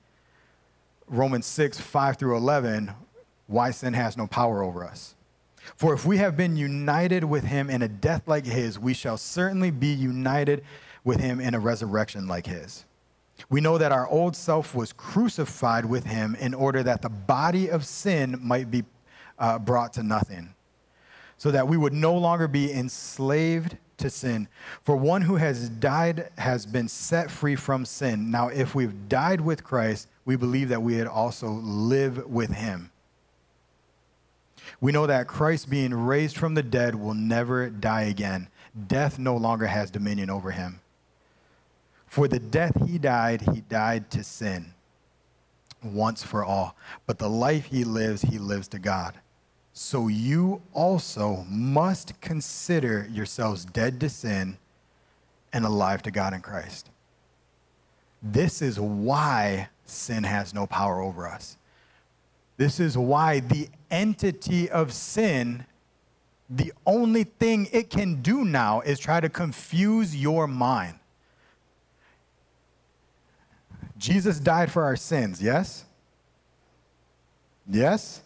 Romans 1.06 1.46
6, 1.46 1.80
5 1.80 2.16
through 2.16 2.36
11, 2.36 2.90
why 3.46 3.70
sin 3.70 3.94
has 3.94 4.16
no 4.16 4.26
power 4.26 4.62
over 4.62 4.84
us. 4.84 5.14
For 5.76 5.94
if 5.94 6.04
we 6.04 6.16
have 6.18 6.36
been 6.36 6.56
united 6.56 7.24
with 7.24 7.44
him 7.44 7.70
in 7.70 7.82
a 7.82 7.88
death 7.88 8.26
like 8.26 8.44
his, 8.44 8.78
we 8.78 8.92
shall 8.92 9.16
certainly 9.16 9.70
be 9.70 9.88
united 9.88 10.64
with 11.04 11.20
him 11.20 11.40
in 11.40 11.54
a 11.54 11.60
resurrection 11.60 12.26
like 12.26 12.46
his. 12.46 12.84
We 13.48 13.60
know 13.60 13.78
that 13.78 13.92
our 13.92 14.08
old 14.08 14.34
self 14.34 14.74
was 14.74 14.92
crucified 14.92 15.84
with 15.84 16.04
him 16.04 16.34
in 16.34 16.54
order 16.54 16.82
that 16.82 17.02
the 17.02 17.08
body 17.08 17.70
of 17.70 17.86
sin 17.86 18.38
might 18.42 18.70
be 18.70 18.84
uh, 19.38 19.58
brought 19.60 19.92
to 19.92 20.02
nothing 20.02 20.54
so 21.38 21.50
that 21.50 21.68
we 21.68 21.76
would 21.76 21.92
no 21.92 22.14
longer 22.14 22.48
be 22.48 22.72
enslaved 22.72 23.76
to 23.96 24.10
sin. 24.10 24.48
For 24.84 24.96
one 24.96 25.22
who 25.22 25.36
has 25.36 25.68
died 25.68 26.30
has 26.38 26.66
been 26.66 26.88
set 26.88 27.30
free 27.30 27.56
from 27.56 27.84
sin. 27.84 28.30
Now, 28.30 28.48
if 28.48 28.74
we've 28.74 29.08
died 29.08 29.40
with 29.40 29.64
Christ, 29.64 30.08
we 30.24 30.36
believe 30.36 30.68
that 30.68 30.82
we 30.82 30.96
had 30.96 31.06
also 31.06 31.48
live 31.48 32.26
with 32.26 32.50
him. 32.50 32.90
We 34.80 34.92
know 34.92 35.06
that 35.06 35.26
Christ, 35.26 35.70
being 35.70 35.94
raised 35.94 36.36
from 36.36 36.54
the 36.54 36.62
dead, 36.62 36.94
will 36.94 37.14
never 37.14 37.70
die 37.70 38.02
again. 38.02 38.48
Death 38.86 39.18
no 39.18 39.36
longer 39.36 39.66
has 39.66 39.90
dominion 39.90 40.30
over 40.30 40.50
him. 40.50 40.80
For 42.06 42.28
the 42.28 42.38
death 42.38 42.86
he 42.86 42.98
died, 42.98 43.42
he 43.52 43.62
died 43.62 44.10
to 44.10 44.22
sin 44.22 44.74
once 45.82 46.22
for 46.22 46.44
all. 46.44 46.76
But 47.06 47.18
the 47.18 47.28
life 47.28 47.66
he 47.66 47.84
lives, 47.84 48.22
he 48.22 48.38
lives 48.38 48.68
to 48.68 48.78
God. 48.78 49.14
So 49.80 50.08
you 50.08 50.60
also 50.72 51.46
must 51.48 52.20
consider 52.20 53.08
yourselves 53.12 53.64
dead 53.64 54.00
to 54.00 54.08
sin 54.08 54.58
and 55.52 55.64
alive 55.64 56.02
to 56.02 56.10
God 56.10 56.34
in 56.34 56.40
Christ. 56.40 56.90
This 58.20 58.60
is 58.60 58.80
why 58.80 59.68
sin 59.84 60.24
has 60.24 60.52
no 60.52 60.66
power 60.66 61.00
over 61.00 61.28
us. 61.28 61.56
This 62.56 62.80
is 62.80 62.98
why 62.98 63.38
the 63.38 63.68
entity 63.88 64.68
of 64.68 64.92
sin, 64.92 65.64
the 66.50 66.72
only 66.84 67.22
thing 67.22 67.68
it 67.70 67.88
can 67.88 68.20
do 68.20 68.44
now 68.44 68.80
is 68.80 68.98
try 68.98 69.20
to 69.20 69.28
confuse 69.28 70.16
your 70.16 70.48
mind. 70.48 70.98
Jesus 73.96 74.40
died 74.40 74.72
for 74.72 74.82
our 74.82 74.96
sins, 74.96 75.40
yes? 75.40 75.84
Yes? 77.70 78.22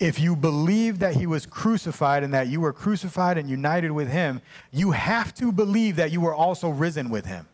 If 0.00 0.20
you 0.20 0.36
believe 0.36 1.00
that 1.00 1.16
he 1.16 1.26
was 1.26 1.44
crucified 1.44 2.22
and 2.22 2.32
that 2.32 2.46
you 2.46 2.60
were 2.60 2.72
crucified 2.72 3.36
and 3.36 3.50
united 3.50 3.90
with 3.90 4.08
him, 4.08 4.40
you 4.70 4.92
have 4.92 5.34
to 5.34 5.50
believe 5.50 5.96
that 5.96 6.12
you 6.12 6.20
were 6.20 6.34
also 6.34 6.68
risen 6.68 7.10
with 7.10 7.26
him. 7.26 7.46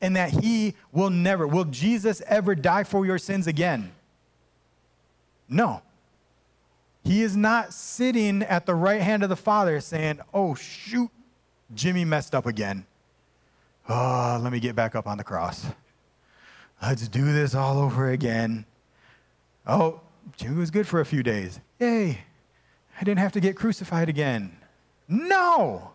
And 0.00 0.16
that 0.16 0.30
he 0.30 0.74
will 0.92 1.08
never, 1.08 1.46
will 1.46 1.64
Jesus 1.64 2.20
ever 2.26 2.54
die 2.54 2.84
for 2.84 3.06
your 3.06 3.16
sins 3.16 3.46
again? 3.46 3.92
No. 5.48 5.80
He 7.02 7.22
is 7.22 7.36
not 7.36 7.72
sitting 7.72 8.42
at 8.42 8.66
the 8.66 8.74
right 8.74 9.00
hand 9.00 9.22
of 9.22 9.30
the 9.30 9.36
Father 9.36 9.80
saying, 9.80 10.20
oh, 10.34 10.54
shoot, 10.54 11.10
Jimmy 11.74 12.04
messed 12.04 12.34
up 12.34 12.44
again. 12.44 12.84
Oh, 13.88 14.38
let 14.42 14.52
me 14.52 14.60
get 14.60 14.74
back 14.74 14.94
up 14.94 15.06
on 15.06 15.16
the 15.16 15.24
cross. 15.24 15.66
Let's 16.82 17.08
do 17.08 17.32
this 17.32 17.54
all 17.54 17.78
over 17.78 18.10
again. 18.10 18.66
Oh, 19.66 20.00
Jimmy 20.36 20.56
was 20.56 20.70
good 20.70 20.86
for 20.86 21.00
a 21.00 21.04
few 21.04 21.22
days. 21.22 21.60
Yay, 21.78 22.20
I 23.00 23.04
didn't 23.04 23.20
have 23.20 23.32
to 23.32 23.40
get 23.40 23.56
crucified 23.56 24.08
again. 24.08 24.56
No! 25.08 25.92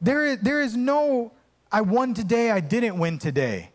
There 0.00 0.24
is, 0.24 0.38
there 0.40 0.60
is 0.60 0.76
no, 0.76 1.32
I 1.70 1.80
won 1.80 2.14
today, 2.14 2.50
I 2.50 2.60
didn't 2.60 2.98
win 2.98 3.18
today. 3.18 3.70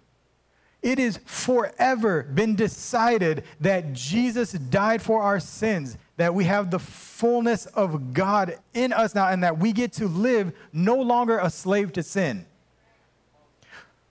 It 0.81 0.99
is 0.99 1.19
forever 1.25 2.23
been 2.23 2.55
decided 2.55 3.43
that 3.59 3.93
Jesus 3.93 4.51
died 4.51 5.01
for 5.01 5.21
our 5.21 5.39
sins, 5.39 5.97
that 6.17 6.33
we 6.33 6.45
have 6.45 6.69
the 6.69 6.79
fullness 6.79 7.65
of 7.67 8.13
God 8.13 8.57
in 8.73 8.93
us 8.93 9.15
now, 9.15 9.27
and 9.27 9.43
that 9.43 9.57
we 9.57 9.73
get 9.73 9.93
to 9.93 10.07
live 10.07 10.53
no 10.71 10.95
longer 10.95 11.39
a 11.39 11.49
slave 11.49 11.91
to 11.93 12.03
sin. 12.03 12.45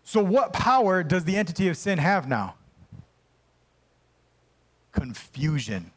So, 0.03 0.23
what 0.23 0.53
power 0.53 1.03
does 1.03 1.25
the 1.25 1.37
entity 1.37 1.69
of 1.69 1.77
sin 1.77 1.99
have 1.99 2.29
now? 2.29 2.55
Confusion. 4.97 5.91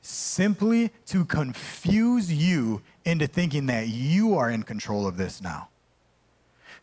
Simply 0.00 0.90
to 1.06 1.24
confuse 1.24 2.32
you 2.32 2.82
into 3.04 3.26
thinking 3.26 3.66
that 3.66 3.88
you 3.88 4.36
are 4.36 4.50
in 4.50 4.62
control 4.62 5.06
of 5.06 5.16
this 5.16 5.40
now. 5.40 5.68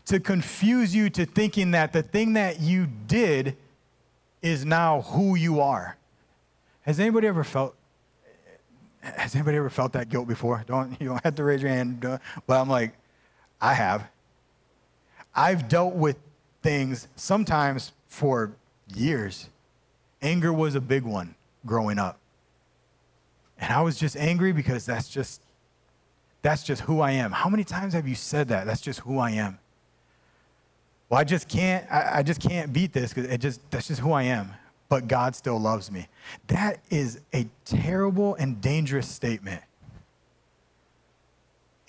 To 0.05 0.19
confuse 0.19 0.95
you 0.95 1.09
to 1.11 1.25
thinking 1.25 1.71
that 1.71 1.91
the 1.91 2.03
thing 2.03 2.33
that 2.33 2.59
you 2.59 2.87
did 3.07 3.57
is 4.41 4.65
now 4.65 5.01
who 5.01 5.35
you 5.35 5.59
are. 5.59 5.97
Has 6.83 6.99
anybody 6.99 7.27
ever 7.27 7.43
felt 7.43 7.75
has 9.01 9.33
anybody 9.33 9.57
ever 9.57 9.69
felt 9.69 9.93
that 9.93 10.09
guilt 10.09 10.27
before? 10.27 10.63
Don't 10.67 10.91
you 11.01 11.09
don't 11.09 11.23
have 11.23 11.35
to 11.35 11.43
raise 11.43 11.61
your 11.61 11.71
hand, 11.71 12.01
but 12.01 12.61
I'm 12.61 12.69
like, 12.69 12.93
I 13.61 13.73
have. 13.73 14.07
I've 15.35 15.67
dealt 15.67 15.95
with 15.95 16.17
things 16.61 17.07
sometimes 17.15 17.91
for 18.07 18.51
years 18.93 19.49
Anger 20.21 20.51
was 20.51 20.75
a 20.75 20.81
big 20.81 21.03
one 21.03 21.35
growing 21.65 21.99
up. 21.99 22.19
And 23.59 23.73
I 23.73 23.81
was 23.81 23.97
just 23.97 24.15
angry 24.15 24.51
because 24.51 24.85
that's 24.85 25.09
just 25.09 25.41
that's 26.41 26.63
just 26.63 26.83
who 26.83 27.01
I 27.01 27.11
am. 27.11 27.31
How 27.31 27.49
many 27.49 27.63
times 27.63 27.93
have 27.93 28.07
you 28.07 28.15
said 28.15 28.47
that? 28.47 28.65
That's 28.65 28.81
just 28.81 29.01
who 29.01 29.17
I 29.17 29.31
am. 29.31 29.59
Well, 31.09 31.19
I 31.19 31.23
just 31.23 31.49
can't, 31.49 31.85
I, 31.91 32.19
I 32.19 32.23
just 32.23 32.39
can't 32.39 32.71
beat 32.71 32.93
this 32.93 33.13
because 33.13 33.29
it 33.29 33.39
just 33.39 33.59
that's 33.71 33.87
just 33.87 33.99
who 33.99 34.11
I 34.11 34.23
am. 34.23 34.51
But 34.87 35.07
God 35.07 35.35
still 35.35 35.59
loves 35.59 35.91
me. 35.91 36.07
That 36.47 36.79
is 36.89 37.19
a 37.33 37.47
terrible 37.65 38.35
and 38.35 38.59
dangerous 38.61 39.07
statement. 39.07 39.61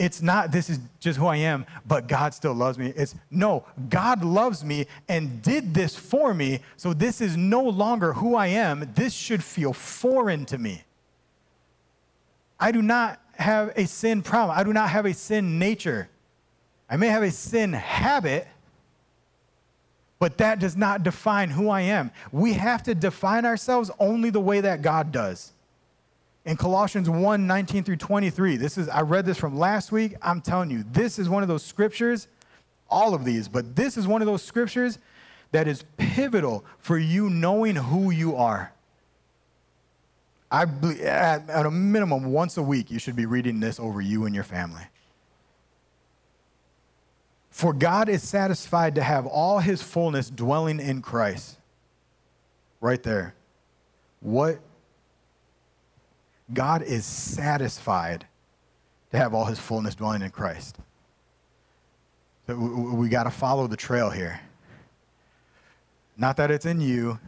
It's 0.01 0.23
not, 0.23 0.51
this 0.51 0.71
is 0.71 0.81
just 0.99 1.19
who 1.19 1.27
I 1.27 1.37
am, 1.37 1.67
but 1.87 2.09
God 2.09 2.33
still 2.33 2.55
loves 2.55 2.79
me. 2.79 2.95
It's 2.97 3.15
no, 3.31 3.67
God 3.91 4.25
loves 4.25 4.65
me 4.65 4.87
and 5.11 5.43
did 5.43 5.75
this 5.75 5.95
for 5.95 6.33
me, 6.33 6.61
so 6.79 6.95
this 6.95 7.21
is 7.21 7.37
no 7.37 7.61
longer 7.61 8.15
who 8.15 8.35
I 8.35 8.47
am. 8.47 8.91
This 8.95 9.13
should 9.13 9.45
feel 9.45 9.75
foreign 9.75 10.47
to 10.47 10.57
me. 10.57 10.85
I 12.59 12.73
do 12.73 12.81
not 12.81 13.21
have 13.35 13.75
a 13.77 13.87
sin 13.87 14.23
problem. 14.23 14.59
I 14.59 14.65
do 14.65 14.73
not 14.73 14.89
have 14.89 15.05
a 15.05 15.13
sin 15.13 15.59
nature. 15.59 16.09
I 16.89 16.97
may 16.97 17.09
have 17.09 17.23
a 17.23 17.31
sin 17.31 17.75
habit, 17.75 18.49
but 20.19 20.39
that 20.39 20.61
does 20.61 20.79
not 20.79 21.03
define 21.03 21.51
who 21.51 21.69
I 21.69 21.83
am. 21.83 22.11
We 22.33 22.55
have 22.55 22.83
to 22.85 22.95
define 22.95 23.45
ourselves 23.45 23.91
only 23.99 24.31
the 24.31 24.41
way 24.41 24.63
that 24.63 24.81
God 24.81 25.13
does. 25.13 25.53
In 26.45 26.57
Colossians 26.57 27.09
1 27.09 27.47
19 27.47 27.85
through 27.85 27.97
23, 27.97 28.57
this 28.57 28.79
is, 28.79 28.89
I 28.89 29.03
read 29.03 29.27
this 29.27 29.39
from 29.39 29.59
last 29.59 29.93
week. 29.93 30.15
I'm 30.23 30.41
telling 30.41 30.71
you, 30.71 30.85
this 30.91 31.19
is 31.19 31.29
one 31.29 31.43
of 31.43 31.49
those 31.49 31.63
scriptures, 31.63 32.29
all 32.89 33.15
of 33.15 33.25
these, 33.25 33.49
but 33.49 33.77
this 33.77 33.97
is 33.97 34.07
one 34.07 34.23
of 34.23 34.27
those 34.27 34.43
scriptures 34.43 34.99
that 35.53 35.69
is 35.69 35.85
pivotal 35.97 36.65
for 36.79 36.97
you 36.97 37.29
knowing 37.29 37.77
who 37.77 38.11
you 38.11 38.37
are. 38.37 38.73
I 40.51 40.63
at, 40.63 41.49
at 41.49 41.67
a 41.67 41.71
minimum 41.71 42.33
once 42.33 42.57
a 42.57 42.63
week, 42.63 42.91
you 42.91 42.99
should 42.99 43.17
be 43.17 43.27
reading 43.27 43.61
this 43.61 43.79
over 43.79 44.01
you 44.01 44.25
and 44.25 44.35
your 44.35 44.45
family. 44.45 44.83
For 47.51 47.73
God 47.73 48.09
is 48.09 48.23
satisfied 48.23 48.95
to 48.95 49.03
have 49.03 49.27
all 49.27 49.59
his 49.59 49.83
fullness 49.83 50.31
dwelling 50.31 50.81
in 50.81 51.03
Christ. 51.03 51.59
Right 52.81 53.03
there. 53.03 53.35
What? 54.21 54.61
God 56.53 56.83
is 56.83 57.05
satisfied 57.05 58.27
to 59.11 59.17
have 59.17 59.35
all 59.35 59.45
his 59.45 59.59
fullness 59.59 59.95
dwelling 59.95 60.23
in 60.23 60.31
Christ. 60.31 60.77
So 62.47 62.57
we, 62.57 62.69
we 62.69 63.09
got 63.09 63.25
to 63.25 63.31
follow 63.31 63.67
the 63.67 63.77
trail 63.77 64.11
here. 64.11 64.41
Not 66.17 66.37
that 66.37 66.51
it's 66.51 66.67
in 66.67 66.81
you, 66.81 67.19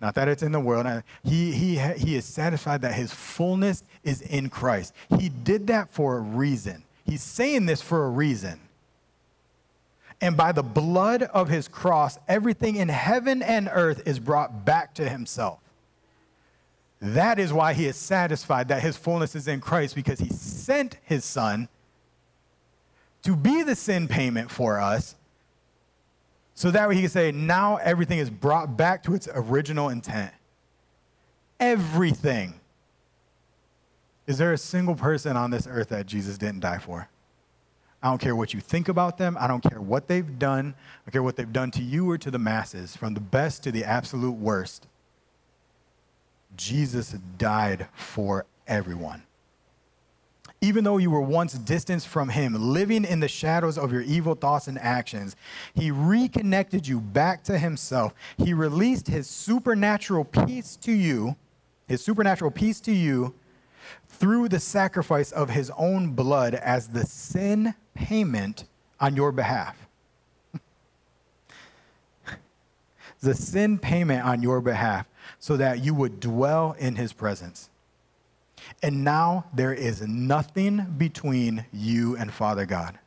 not 0.00 0.14
that 0.14 0.28
it's 0.28 0.42
in 0.42 0.52
the 0.52 0.60
world. 0.60 1.02
He, 1.24 1.52
he, 1.52 1.78
he 1.78 2.16
is 2.16 2.24
satisfied 2.24 2.82
that 2.82 2.94
his 2.94 3.12
fullness 3.12 3.82
is 4.04 4.20
in 4.20 4.50
Christ. 4.50 4.94
He 5.18 5.28
did 5.28 5.68
that 5.68 5.90
for 5.90 6.18
a 6.18 6.20
reason. 6.20 6.84
He's 7.04 7.22
saying 7.22 7.66
this 7.66 7.80
for 7.80 8.04
a 8.04 8.10
reason. 8.10 8.60
And 10.20 10.36
by 10.36 10.52
the 10.52 10.62
blood 10.62 11.22
of 11.22 11.48
his 11.48 11.68
cross, 11.68 12.18
everything 12.26 12.76
in 12.76 12.88
heaven 12.88 13.42
and 13.42 13.68
earth 13.70 14.02
is 14.06 14.18
brought 14.18 14.64
back 14.64 14.94
to 14.94 15.08
himself. 15.08 15.58
That 17.00 17.38
is 17.38 17.52
why 17.52 17.74
he 17.74 17.86
is 17.86 17.96
satisfied 17.96 18.68
that 18.68 18.82
his 18.82 18.96
fullness 18.96 19.34
is 19.34 19.48
in 19.48 19.60
Christ 19.60 19.94
because 19.94 20.18
he 20.18 20.30
sent 20.30 20.96
his 21.02 21.24
son 21.24 21.68
to 23.22 23.36
be 23.36 23.62
the 23.62 23.74
sin 23.74 24.08
payment 24.08 24.50
for 24.50 24.80
us 24.80 25.16
so 26.56 26.70
that 26.70 26.88
way 26.88 26.94
he 26.94 27.02
can 27.02 27.10
say, 27.10 27.32
now 27.32 27.76
everything 27.76 28.18
is 28.18 28.30
brought 28.30 28.78
back 28.78 29.02
to 29.02 29.14
its 29.14 29.28
original 29.34 29.90
intent. 29.90 30.32
Everything. 31.60 32.54
Is 34.26 34.38
there 34.38 34.54
a 34.54 34.58
single 34.58 34.94
person 34.94 35.36
on 35.36 35.50
this 35.50 35.66
earth 35.70 35.90
that 35.90 36.06
Jesus 36.06 36.38
didn't 36.38 36.60
die 36.60 36.78
for? 36.78 37.10
I 38.02 38.08
don't 38.08 38.20
care 38.20 38.34
what 38.34 38.54
you 38.54 38.60
think 38.60 38.88
about 38.88 39.18
them. 39.18 39.36
I 39.38 39.46
don't 39.46 39.62
care 39.62 39.82
what 39.82 40.08
they've 40.08 40.38
done. 40.38 40.74
I 40.74 41.00
don't 41.04 41.12
care 41.12 41.22
what 41.22 41.36
they've 41.36 41.52
done 41.52 41.70
to 41.72 41.82
you 41.82 42.10
or 42.10 42.16
to 42.16 42.30
the 42.30 42.38
masses, 42.38 42.96
from 42.96 43.12
the 43.12 43.20
best 43.20 43.62
to 43.64 43.70
the 43.70 43.84
absolute 43.84 44.36
worst. 44.36 44.86
Jesus 46.56 47.12
died 47.38 47.88
for 47.94 48.46
everyone 48.66 49.22
even 50.60 50.84
though 50.84 50.96
you 50.96 51.10
were 51.10 51.20
once 51.20 51.52
distanced 51.54 52.08
from 52.08 52.30
him, 52.30 52.54
living 52.54 53.04
in 53.04 53.20
the 53.20 53.28
shadows 53.28 53.76
of 53.76 53.92
your 53.92 54.02
evil 54.02 54.34
thoughts 54.34 54.66
and 54.68 54.78
actions, 54.78 55.36
he 55.74 55.90
reconnected 55.90 56.86
you 56.88 57.00
back 57.00 57.44
to 57.44 57.58
himself. 57.58 58.14
He 58.38 58.54
released 58.54 59.06
his 59.06 59.28
supernatural 59.28 60.24
peace 60.24 60.76
to 60.76 60.92
you, 60.92 61.36
his 61.86 62.02
supernatural 62.02 62.50
peace 62.50 62.80
to 62.80 62.92
you 62.92 63.34
through 64.08 64.48
the 64.48 64.58
sacrifice 64.58 65.30
of 65.30 65.50
his 65.50 65.70
own 65.76 66.12
blood 66.12 66.54
as 66.54 66.88
the 66.88 67.04
sin 67.04 67.74
payment 67.94 68.64
on 68.98 69.14
your 69.14 69.32
behalf. 69.32 69.86
the 73.20 73.34
sin 73.34 73.78
payment 73.78 74.24
on 74.24 74.42
your 74.42 74.60
behalf 74.62 75.06
so 75.38 75.56
that 75.56 75.84
you 75.84 75.94
would 75.94 76.20
dwell 76.20 76.76
in 76.78 76.96
his 76.96 77.12
presence. 77.12 77.70
And 78.82 79.04
now 79.04 79.46
there 79.54 79.72
is 79.72 80.02
nothing 80.02 80.94
between 80.96 81.66
you 81.72 82.16
and 82.16 82.32
Father 82.32 82.66
God. 82.66 82.98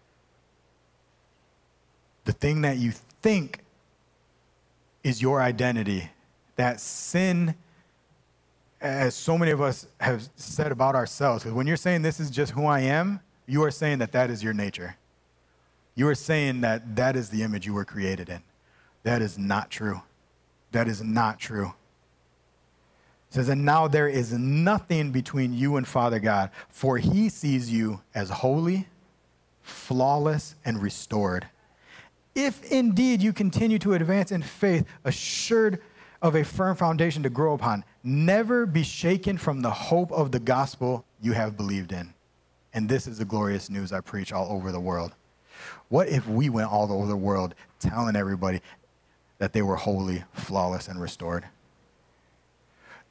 The 2.26 2.32
thing 2.34 2.62
that 2.62 2.78
you 2.78 2.94
think 3.22 3.64
is 5.04 5.22
your 5.22 5.42
identity, 5.42 6.10
that 6.56 6.80
sin, 6.80 7.56
as 8.82 9.16
so 9.16 9.38
many 9.38 9.52
of 9.52 9.62
us 9.62 9.88
have 10.00 10.30
said 10.36 10.72
about 10.72 10.96
ourselves, 10.96 11.44
because 11.44 11.56
when 11.56 11.68
you're 11.68 11.78
saying 11.78 12.02
this 12.02 12.20
is 12.20 12.30
just 12.30 12.52
who 12.52 12.66
I 12.66 12.82
am, 12.82 13.20
you 13.48 13.64
are 13.64 13.72
saying 13.72 14.00
that 14.00 14.12
that 14.12 14.30
is 14.30 14.44
your 14.44 14.54
nature. 14.54 14.96
You 15.96 16.08
are 16.08 16.16
saying 16.16 16.62
that 16.62 16.96
that 16.96 17.16
is 17.16 17.30
the 17.30 17.42
image 17.42 17.66
you 17.66 17.74
were 17.74 17.86
created 17.86 18.30
in. 18.30 18.42
That 19.04 19.22
is 19.22 19.38
not 19.38 19.70
true. 19.70 20.02
That 20.72 20.88
is 20.88 21.02
not 21.02 21.40
true. 21.40 21.74
It 23.30 23.36
says, 23.36 23.50
And 23.50 23.64
now 23.64 23.88
there 23.88 24.08
is 24.08 24.34
nothing 24.34 25.12
between 25.12 25.54
you 25.54 25.78
and 25.78 25.88
Father 25.88 26.20
God, 26.20 26.50
for 26.70 26.98
he 26.98 27.30
sees 27.30 27.72
you 27.72 28.02
as 28.16 28.30
holy, 28.30 28.88
flawless, 29.62 30.56
and 30.66 30.82
restored. 30.82 31.48
If 32.34 32.72
indeed 32.72 33.22
you 33.22 33.34
continue 33.34 33.80
to 33.80 33.94
advance 33.94 34.32
in 34.32 34.42
faith, 34.42 34.86
assured 35.04 35.82
of 36.22 36.36
a 36.36 36.44
firm 36.44 36.76
foundation 36.76 37.24
to 37.24 37.30
grow 37.30 37.54
upon, 37.54 37.84
never 38.04 38.66
be 38.66 38.84
shaken 38.84 39.38
from 39.38 39.62
the 39.62 39.72
hope 39.72 40.12
of 40.12 40.32
the 40.32 40.40
gospel 40.40 41.06
you 41.22 41.34
have 41.34 41.56
believed 41.56 41.92
in. 41.92 42.14
And 42.74 42.90
this 42.90 43.08
is 43.08 43.18
the 43.18 43.26
glorious 43.26 43.70
news 43.70 43.92
I 43.94 44.02
preach 44.02 44.32
all 44.34 44.52
over 44.52 44.72
the 44.72 44.80
world. 44.80 45.14
What 45.90 46.08
if 46.08 46.28
we 46.28 46.50
went 46.50 46.72
all 46.72 46.92
over 46.92 47.08
the 47.08 47.18
world 47.18 47.56
telling 47.80 48.16
everybody 48.16 48.62
that 49.38 49.54
they 49.54 49.62
were 49.62 49.76
holy, 49.76 50.24
flawless, 50.34 50.88
and 50.88 51.02
restored? 51.02 51.46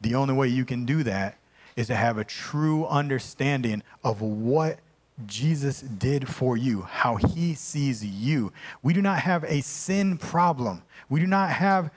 The 0.00 0.14
only 0.14 0.34
way 0.34 0.48
you 0.48 0.64
can 0.64 0.84
do 0.84 1.02
that 1.02 1.38
is 1.76 1.88
to 1.88 1.94
have 1.94 2.18
a 2.18 2.24
true 2.24 2.86
understanding 2.86 3.82
of 4.02 4.20
what 4.20 4.78
Jesus 5.26 5.80
did 5.80 6.28
for 6.28 6.56
you, 6.56 6.82
how 6.82 7.16
he 7.16 7.54
sees 7.54 8.04
you. 8.04 8.52
We 8.82 8.92
do 8.92 9.02
not 9.02 9.20
have 9.20 9.44
a 9.44 9.60
sin 9.62 10.16
problem. 10.16 10.82
We 11.08 11.20
do 11.20 11.26
not 11.26 11.50
have 11.50 11.90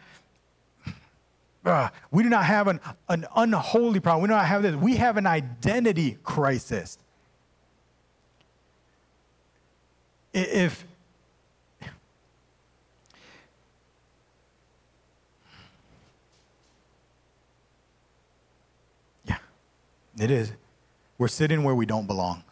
uh, 1.64 1.90
we 2.12 2.24
do 2.24 2.30
not 2.30 2.46
have 2.46 2.68
an, 2.68 2.80
an 3.10 3.26
unholy 3.36 4.00
problem. 4.00 4.24
We 4.24 4.28
do 4.28 4.34
not 4.34 4.46
have 4.46 4.64
this. 4.64 4.76
We 4.76 4.96
have 4.98 5.18
an 5.18 5.28
identity 5.28 6.18
crisis. 6.24 6.98
If 10.34 10.86
It 20.22 20.30
is. 20.30 20.52
We're 21.18 21.28
sitting 21.28 21.64
where 21.64 21.74
we 21.74 21.88
don't 21.88 22.06
belong. 22.06 22.44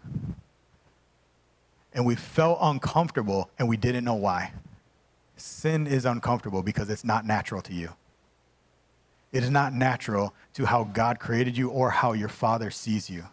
And 1.94 2.04
we 2.04 2.16
felt 2.16 2.58
uncomfortable 2.60 3.52
and 3.60 3.70
we 3.70 3.78
didn't 3.78 4.04
know 4.04 4.16
why. 4.16 4.54
Sin 5.38 5.86
is 5.86 6.04
uncomfortable 6.04 6.64
because 6.64 6.90
it's 6.90 7.04
not 7.04 7.28
natural 7.28 7.62
to 7.62 7.74
you. 7.74 7.92
It 9.32 9.44
is 9.44 9.52
not 9.52 9.72
natural 9.72 10.34
to 10.56 10.66
how 10.66 10.86
God 10.86 11.20
created 11.20 11.56
you 11.56 11.70
or 11.70 11.92
how 11.92 12.14
your 12.14 12.28
father 12.28 12.72
sees 12.72 13.08
you. 13.08 13.24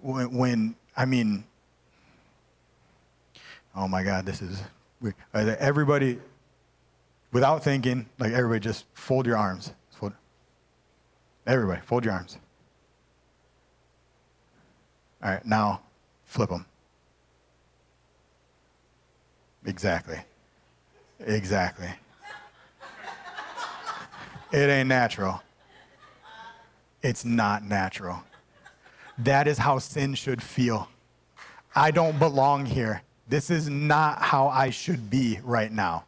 When, 0.00 0.32
when 0.32 0.76
I 0.96 1.04
mean, 1.04 1.42
oh 3.74 3.88
my 3.88 4.04
God, 4.04 4.24
this 4.24 4.40
is 4.40 4.62
weird. 5.00 5.16
Uh, 5.34 5.56
everybody, 5.58 6.20
without 7.32 7.64
thinking, 7.64 8.06
like 8.20 8.32
everybody 8.32 8.60
just 8.60 8.84
fold 8.94 9.26
your 9.26 9.36
arms. 9.36 9.72
Everybody, 11.46 11.80
fold 11.82 12.04
your 12.04 12.14
arms. 12.14 12.38
All 15.22 15.30
right, 15.30 15.44
now 15.46 15.80
flip 16.24 16.50
them. 16.50 16.66
Exactly. 19.64 20.18
Exactly. 21.20 21.88
It 24.52 24.68
ain't 24.70 24.88
natural. 24.88 25.42
It's 27.02 27.24
not 27.24 27.64
natural. 27.64 28.22
That 29.18 29.48
is 29.48 29.58
how 29.58 29.78
sin 29.78 30.14
should 30.14 30.42
feel. 30.42 30.88
I 31.74 31.90
don't 31.90 32.18
belong 32.18 32.66
here. 32.66 33.02
This 33.28 33.50
is 33.50 33.68
not 33.68 34.22
how 34.22 34.48
I 34.48 34.70
should 34.70 35.10
be 35.10 35.40
right 35.42 35.72
now. 35.72 36.04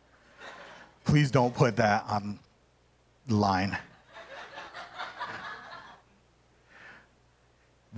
Please 1.05 1.31
don't 1.31 1.55
put 1.55 1.77
that 1.77 2.05
on 2.09 2.39
line. 3.29 3.77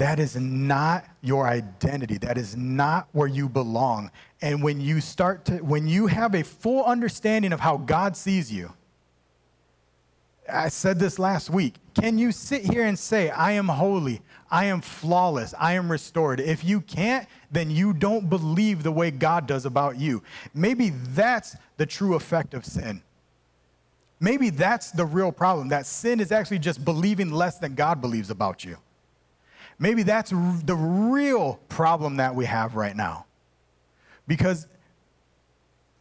That 0.00 0.18
is 0.18 0.34
not 0.34 1.04
your 1.20 1.46
identity. 1.46 2.16
That 2.16 2.38
is 2.38 2.56
not 2.56 3.06
where 3.12 3.28
you 3.28 3.50
belong. 3.50 4.10
And 4.40 4.62
when 4.62 4.80
you 4.80 4.98
start 4.98 5.44
to, 5.44 5.58
when 5.58 5.86
you 5.86 6.06
have 6.06 6.34
a 6.34 6.42
full 6.42 6.84
understanding 6.84 7.52
of 7.52 7.60
how 7.60 7.76
God 7.76 8.16
sees 8.16 8.50
you, 8.50 8.72
I 10.50 10.70
said 10.70 10.98
this 10.98 11.18
last 11.18 11.50
week. 11.50 11.74
Can 11.92 12.16
you 12.16 12.32
sit 12.32 12.64
here 12.64 12.86
and 12.86 12.98
say, 12.98 13.28
I 13.28 13.52
am 13.52 13.68
holy, 13.68 14.22
I 14.50 14.64
am 14.64 14.80
flawless, 14.80 15.52
I 15.58 15.74
am 15.74 15.92
restored? 15.92 16.40
If 16.40 16.64
you 16.64 16.80
can't, 16.80 17.28
then 17.52 17.70
you 17.70 17.92
don't 17.92 18.30
believe 18.30 18.82
the 18.82 18.92
way 18.92 19.10
God 19.10 19.46
does 19.46 19.66
about 19.66 19.98
you. 19.98 20.22
Maybe 20.54 20.94
that's 21.08 21.56
the 21.76 21.84
true 21.84 22.14
effect 22.14 22.54
of 22.54 22.64
sin. 22.64 23.02
Maybe 24.18 24.48
that's 24.48 24.92
the 24.92 25.04
real 25.04 25.30
problem 25.30 25.68
that 25.68 25.84
sin 25.84 26.20
is 26.20 26.32
actually 26.32 26.60
just 26.60 26.86
believing 26.86 27.30
less 27.30 27.58
than 27.58 27.74
God 27.74 28.00
believes 28.00 28.30
about 28.30 28.64
you. 28.64 28.78
Maybe 29.80 30.02
that's 30.02 30.30
the 30.30 30.76
real 30.76 31.58
problem 31.70 32.18
that 32.18 32.34
we 32.34 32.44
have 32.44 32.76
right 32.76 32.94
now. 32.94 33.24
Because 34.28 34.68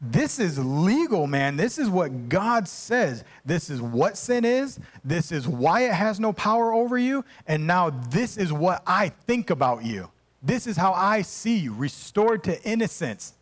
this 0.01 0.37
is 0.37 0.59
legal, 0.59 1.27
man. 1.27 1.55
This 1.55 1.79
is 1.79 1.89
what 1.89 2.27
God 2.27 2.67
says. 2.67 3.23
This 3.45 3.69
is 3.69 3.81
what 3.81 4.17
sin 4.17 4.43
is. 4.43 4.79
This 5.03 5.31
is 5.31 5.47
why 5.47 5.85
it 5.85 5.93
has 5.93 6.19
no 6.19 6.33
power 6.33 6.73
over 6.73 6.97
you. 6.97 7.23
And 7.47 7.65
now 7.65 7.89
this 7.89 8.37
is 8.37 8.51
what 8.51 8.83
I 8.85 9.09
think 9.09 9.49
about 9.49 9.85
you. 9.85 10.09
This 10.43 10.67
is 10.67 10.75
how 10.75 10.91
I 10.91 11.21
see 11.21 11.57
you 11.57 11.73
restored 11.73 12.43
to 12.45 12.61
innocence, 12.63 13.33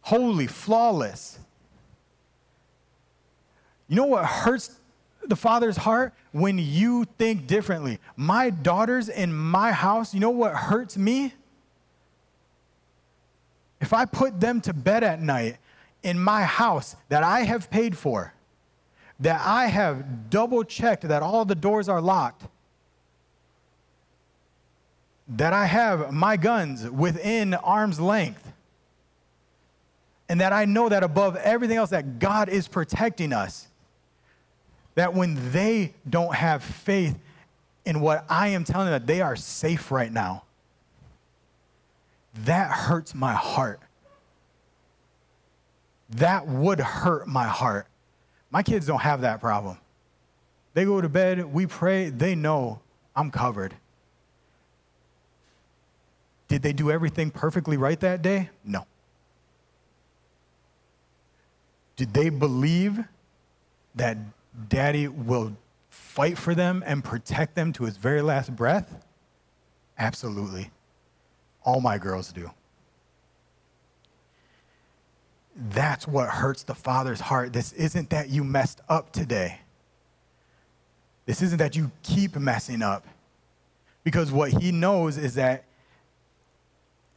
holy, 0.00 0.46
flawless. 0.46 1.38
You 3.88 3.96
know 3.96 4.06
what 4.06 4.24
hurts 4.24 4.79
the 5.26 5.36
Father's 5.36 5.76
heart? 5.78 6.14
When 6.32 6.58
you 6.58 7.04
think 7.18 7.46
differently. 7.46 7.98
My 8.16 8.50
daughters 8.50 9.08
in 9.08 9.32
my 9.32 9.72
house, 9.72 10.14
you 10.14 10.20
know 10.20 10.30
what 10.30 10.54
hurts 10.54 10.96
me? 10.96 11.34
If 13.80 13.92
I 13.92 14.04
put 14.04 14.40
them 14.40 14.60
to 14.62 14.72
bed 14.72 15.02
at 15.02 15.20
night 15.20 15.56
in 16.02 16.18
my 16.18 16.42
house 16.42 16.96
that 17.08 17.22
I 17.22 17.40
have 17.40 17.70
paid 17.70 17.96
for, 17.96 18.34
that 19.20 19.40
I 19.44 19.66
have 19.66 20.30
double 20.30 20.64
checked 20.64 21.02
that 21.08 21.22
all 21.22 21.44
the 21.44 21.54
doors 21.54 21.88
are 21.88 22.00
locked, 22.00 22.44
that 25.28 25.52
I 25.52 25.66
have 25.66 26.12
my 26.12 26.36
guns 26.36 26.88
within 26.90 27.54
arm's 27.54 28.00
length, 28.00 28.52
and 30.28 30.40
that 30.40 30.52
I 30.52 30.64
know 30.64 30.88
that 30.88 31.02
above 31.02 31.36
everything 31.36 31.76
else 31.76 31.90
that 31.90 32.18
God 32.18 32.48
is 32.48 32.68
protecting 32.68 33.32
us, 33.32 33.68
that 34.94 35.14
when 35.14 35.52
they 35.52 35.94
don't 36.08 36.34
have 36.34 36.62
faith 36.62 37.18
in 37.84 38.00
what 38.00 38.24
I 38.28 38.48
am 38.48 38.64
telling 38.64 38.86
them 38.86 38.92
that 38.92 39.06
they 39.06 39.20
are 39.20 39.36
safe 39.36 39.90
right 39.90 40.12
now, 40.12 40.44
that 42.44 42.70
hurts 42.70 43.14
my 43.14 43.34
heart 43.34 43.80
that 46.16 46.46
would 46.46 46.80
hurt 46.80 47.28
my 47.28 47.46
heart. 47.46 47.86
My 48.50 48.62
kids 48.62 48.86
don't 48.86 49.00
have 49.00 49.20
that 49.20 49.40
problem. 49.40 49.78
They 50.74 50.84
go 50.84 51.00
to 51.00 51.08
bed, 51.08 51.44
we 51.44 51.66
pray, 51.66 52.10
they 52.10 52.34
know 52.34 52.80
I'm 53.14 53.30
covered. 53.30 53.74
Did 56.48 56.62
they 56.62 56.72
do 56.72 56.90
everything 56.90 57.30
perfectly 57.30 57.76
right 57.76 57.98
that 58.00 58.22
day? 58.22 58.50
No. 58.64 58.86
Did 61.96 62.12
they 62.12 62.28
believe 62.28 63.04
that 63.94 64.16
daddy 64.68 65.08
will 65.08 65.56
fight 65.88 66.38
for 66.38 66.54
them 66.54 66.82
and 66.86 67.04
protect 67.04 67.54
them 67.54 67.72
to 67.74 67.84
his 67.84 67.96
very 67.96 68.22
last 68.22 68.54
breath? 68.54 69.04
Absolutely. 69.98 70.70
All 71.62 71.80
my 71.80 71.98
girls 71.98 72.32
do. 72.32 72.50
That's 75.54 76.08
what 76.08 76.28
hurts 76.28 76.62
the 76.62 76.74
Father's 76.74 77.20
heart. 77.20 77.52
This 77.52 77.72
isn't 77.72 78.10
that 78.10 78.30
you 78.30 78.44
messed 78.44 78.80
up 78.88 79.12
today. 79.12 79.60
This 81.26 81.42
isn't 81.42 81.58
that 81.58 81.76
you 81.76 81.90
keep 82.02 82.36
messing 82.36 82.82
up. 82.82 83.06
Because 84.02 84.32
what 84.32 84.52
He 84.52 84.72
knows 84.72 85.18
is 85.18 85.34
that 85.34 85.64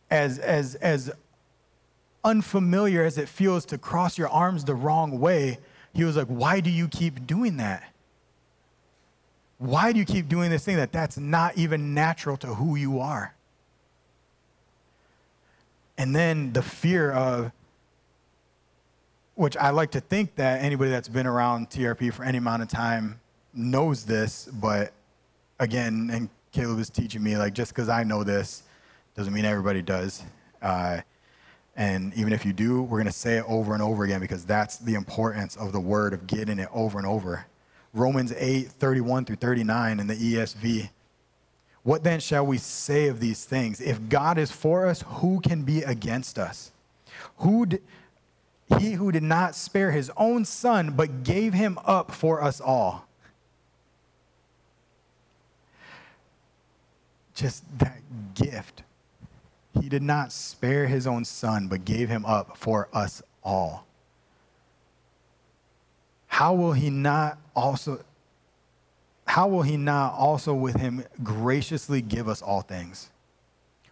as, 0.10 0.38
as, 0.40 0.76
as 0.76 1.12
unfamiliar 2.24 3.04
as 3.04 3.18
it 3.18 3.30
feels 3.30 3.66
to 3.66 3.78
cross 3.78 4.18
your 4.18 4.30
arms 4.30 4.66
the 4.66 4.76
wrong 4.76 5.20
way, 5.20 5.60
He 5.94 6.04
was 6.04 6.16
like, 6.16 6.28
Why 6.28 6.60
do 6.60 6.70
you 6.70 6.88
keep 6.88 7.26
doing 7.28 7.58
that? 7.58 7.84
Why 9.58 9.94
do 9.94 10.00
you 10.00 10.06
keep 10.06 10.28
doing 10.28 10.50
this 10.50 10.66
thing 10.66 10.76
that 10.78 10.92
that's 10.92 11.18
not 11.18 11.58
even 11.58 11.94
natural 11.94 12.36
to 12.38 12.48
who 12.48 12.76
you 12.76 13.00
are? 13.00 13.34
And 15.98 16.16
then 16.16 16.54
the 16.54 16.62
fear 16.62 17.12
of, 17.12 17.52
which 19.36 19.56
I 19.56 19.70
like 19.70 19.92
to 19.92 20.02
think 20.02 20.36
that 20.36 20.62
anybody 20.62 20.92
that's 20.92 21.08
been 21.08 21.28
around 21.28 21.70
TRP 21.70 22.14
for 22.14 22.24
any 22.24 22.40
amount 22.40 22.62
of 22.62 22.68
time 22.68 23.20
knows 23.54 24.04
this, 24.04 24.50
but 24.52 24.92
again, 25.60 26.10
and 26.12 26.30
Caleb 26.52 26.80
is 26.80 26.90
teaching 26.90 27.24
me, 27.24 27.38
like, 27.38 27.54
just 27.54 27.74
because 27.74 27.90
I 27.90 28.04
know 28.04 28.24
this 28.24 28.64
doesn't 29.16 29.34
mean 29.34 29.46
everybody 29.46 29.82
does. 29.82 30.24
Uh, 30.62 31.02
and 31.76 32.14
even 32.14 32.34
if 32.34 32.46
you 32.46 32.54
do, 32.54 32.84
we're 32.84 33.00
going 33.00 33.06
to 33.06 33.12
say 33.12 33.38
it 33.38 33.46
over 33.48 33.74
and 33.74 33.82
over 33.82 34.04
again 34.04 34.22
because 34.22 34.46
that's 34.46 34.78
the 34.78 34.94
importance 34.94 35.56
of 35.56 35.72
the 35.72 35.80
word 35.80 36.14
of 36.14 36.28
getting 36.28 36.60
it 36.60 36.70
over 36.72 36.98
and 37.00 37.08
over. 37.08 37.48
Romans 37.94 38.34
8, 38.36 38.70
31 38.70 39.26
through 39.26 39.36
39 39.38 40.00
in 40.00 40.08
the 40.08 40.16
ESV. 40.16 40.90
What 41.84 42.04
then 42.04 42.20
shall 42.20 42.46
we 42.46 42.58
say 42.58 43.08
of 43.08 43.20
these 43.20 43.44
things? 43.44 43.82
If 43.82 44.08
God 44.08 44.38
is 44.38 44.52
for 44.52 44.88
us, 44.88 45.04
who 45.06 45.42
can 45.42 45.64
be 45.64 45.82
against 45.84 46.40
us? 46.40 46.72
Who, 47.38 47.66
d- 47.66 47.80
he 48.80 48.94
who 48.94 49.12
did 49.12 49.24
not 49.24 49.56
spare 49.56 49.92
his 49.92 50.12
own 50.16 50.46
son, 50.46 50.92
but 50.92 51.24
gave 51.24 51.54
him 51.54 51.78
up 51.86 52.12
for 52.12 52.42
us 52.42 52.62
all. 52.62 53.08
Just 57.36 57.64
that 57.80 58.02
gift. 58.36 58.83
He 59.80 59.90
did 59.90 60.04
not 60.04 60.32
spare 60.32 60.88
his 60.88 61.08
own 61.08 61.26
son, 61.26 61.68
but 61.68 61.86
gave 61.86 62.10
him 62.10 62.26
up 62.26 62.58
for 62.58 62.90
us 62.94 63.22
all. 63.44 63.86
How 66.28 66.54
will 66.54 66.74
he 66.74 66.90
not 66.90 67.38
also 67.56 68.04
how 69.26 69.48
will 69.48 69.62
he 69.62 69.78
not 69.78 70.14
also 70.14 70.54
with 70.54 70.76
him 70.76 71.04
graciously 71.24 72.02
give 72.02 72.28
us 72.28 72.42
all 72.42 72.62
things? 72.62 73.10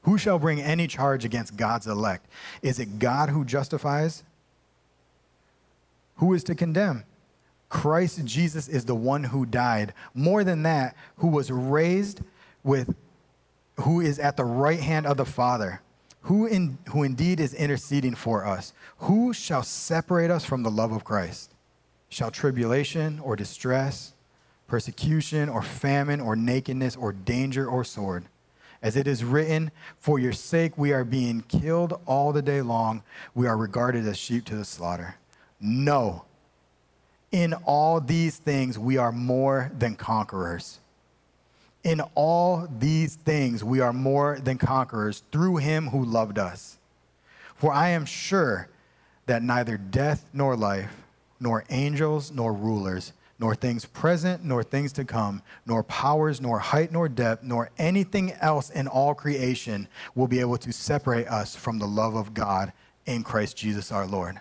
Who 0.03 0.17
shall 0.17 0.39
bring 0.39 0.61
any 0.61 0.87
charge 0.87 1.25
against 1.25 1.55
God's 1.55 1.87
elect? 1.87 2.27
Is 2.61 2.79
it 2.79 2.99
God 2.99 3.29
who 3.29 3.45
justifies? 3.45 4.23
Who 6.17 6.33
is 6.33 6.43
to 6.45 6.55
condemn? 6.55 7.05
Christ 7.69 8.25
Jesus 8.25 8.67
is 8.67 8.85
the 8.85 8.95
one 8.95 9.23
who 9.23 9.45
died. 9.45 9.93
More 10.13 10.43
than 10.43 10.63
that, 10.63 10.95
who 11.17 11.27
was 11.27 11.51
raised 11.51 12.21
with, 12.63 12.93
who 13.75 14.01
is 14.01 14.19
at 14.19 14.37
the 14.37 14.45
right 14.45 14.79
hand 14.79 15.05
of 15.05 15.17
the 15.17 15.25
Father, 15.25 15.81
who, 16.23 16.45
in, 16.45 16.77
who 16.89 17.03
indeed 17.03 17.39
is 17.39 17.53
interceding 17.53 18.15
for 18.15 18.45
us. 18.45 18.73
Who 18.99 19.33
shall 19.33 19.63
separate 19.63 20.29
us 20.29 20.45
from 20.45 20.63
the 20.63 20.71
love 20.71 20.91
of 20.91 21.03
Christ? 21.03 21.51
Shall 22.09 22.31
tribulation 22.31 23.19
or 23.19 23.35
distress, 23.35 24.13
persecution 24.67 25.49
or 25.49 25.61
famine 25.61 26.19
or 26.19 26.35
nakedness 26.35 26.95
or 26.95 27.11
danger 27.11 27.67
or 27.67 27.83
sword? 27.83 28.25
As 28.81 28.95
it 28.95 29.07
is 29.07 29.23
written, 29.23 29.71
For 29.97 30.19
your 30.19 30.33
sake 30.33 30.77
we 30.77 30.91
are 30.91 31.03
being 31.03 31.41
killed 31.41 31.99
all 32.05 32.33
the 32.33 32.41
day 32.41 32.61
long, 32.61 33.03
we 33.33 33.47
are 33.47 33.57
regarded 33.57 34.07
as 34.07 34.17
sheep 34.17 34.45
to 34.45 34.55
the 34.55 34.65
slaughter. 34.65 35.15
No. 35.59 36.25
In 37.31 37.53
all 37.53 38.01
these 38.01 38.37
things, 38.37 38.77
we 38.77 38.97
are 38.97 39.11
more 39.11 39.71
than 39.77 39.95
conquerors. 39.95 40.79
In 41.83 42.01
all 42.15 42.67
these 42.79 43.15
things, 43.15 43.63
we 43.63 43.79
are 43.79 43.93
more 43.93 44.39
than 44.39 44.57
conquerors 44.57 45.23
through 45.31 45.57
him 45.57 45.87
who 45.87 46.03
loved 46.03 46.37
us. 46.37 46.77
For 47.55 47.73
I 47.73 47.89
am 47.89 48.05
sure 48.05 48.69
that 49.25 49.43
neither 49.43 49.77
death 49.77 50.25
nor 50.33 50.55
life, 50.55 50.91
nor 51.39 51.63
angels 51.69 52.31
nor 52.31 52.53
rulers, 52.53 53.13
nor 53.39 53.55
things 53.55 53.85
present 53.85 54.43
nor 54.43 54.63
things 54.63 54.93
to 54.93 55.05
come, 55.05 55.41
nor 55.65 55.83
powers, 55.83 56.39
nor 56.39 56.59
height, 56.59 56.91
nor 56.91 57.09
depth, 57.09 57.43
nor 57.43 57.71
anything 57.77 58.33
else 58.33 58.69
in 58.69 58.87
all 58.87 59.15
creation 59.15 59.87
will 60.13 60.27
be 60.27 60.39
able 60.39 60.57
to 60.57 60.71
separate 60.71 61.27
us 61.27 61.55
from 61.55 61.79
the 61.79 61.87
love 61.87 62.15
of 62.15 62.33
God 62.33 62.71
in 63.07 63.23
Christ 63.23 63.57
Jesus 63.57 63.91
our 63.91 64.05
Lord 64.05 64.39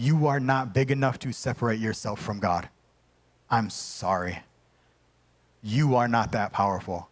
you 0.00 0.26
are 0.26 0.40
not 0.40 0.72
big 0.72 0.90
enough 0.90 1.18
to 1.20 1.32
separate 1.32 1.78
yourself 1.78 2.20
from 2.20 2.40
God. 2.40 2.68
I'm 3.50 3.68
sorry. 3.68 4.42
You 5.62 5.94
are 5.96 6.08
not 6.08 6.32
that 6.32 6.52
powerful. 6.52 7.08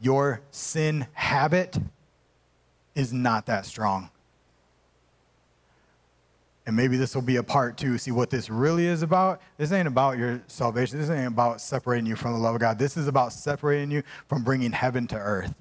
Your 0.00 0.40
sin 0.50 1.06
habit 1.12 1.78
is 2.94 3.12
not 3.12 3.46
that 3.46 3.66
strong. 3.66 4.10
and 6.66 6.76
maybe 6.76 6.96
this 6.96 7.16
will 7.16 7.22
be 7.22 7.34
a 7.36 7.42
part 7.42 7.76
two. 7.76 7.98
See 7.98 8.12
what 8.12 8.30
this 8.30 8.48
really 8.48 8.86
is 8.86 9.02
about? 9.02 9.40
This 9.56 9.72
ain't 9.72 9.88
about 9.88 10.18
your 10.18 10.40
salvation. 10.46 11.00
This 11.00 11.10
ain't 11.10 11.26
about 11.26 11.60
separating 11.60 12.06
you 12.06 12.14
from 12.14 12.32
the 12.32 12.38
love 12.38 12.54
of 12.54 12.60
God. 12.60 12.78
This 12.78 12.96
is 12.96 13.08
about 13.08 13.32
separating 13.32 13.90
you 13.90 14.04
from 14.28 14.44
bringing 14.44 14.70
heaven 14.70 15.08
to 15.08 15.16
earth. 15.16 15.52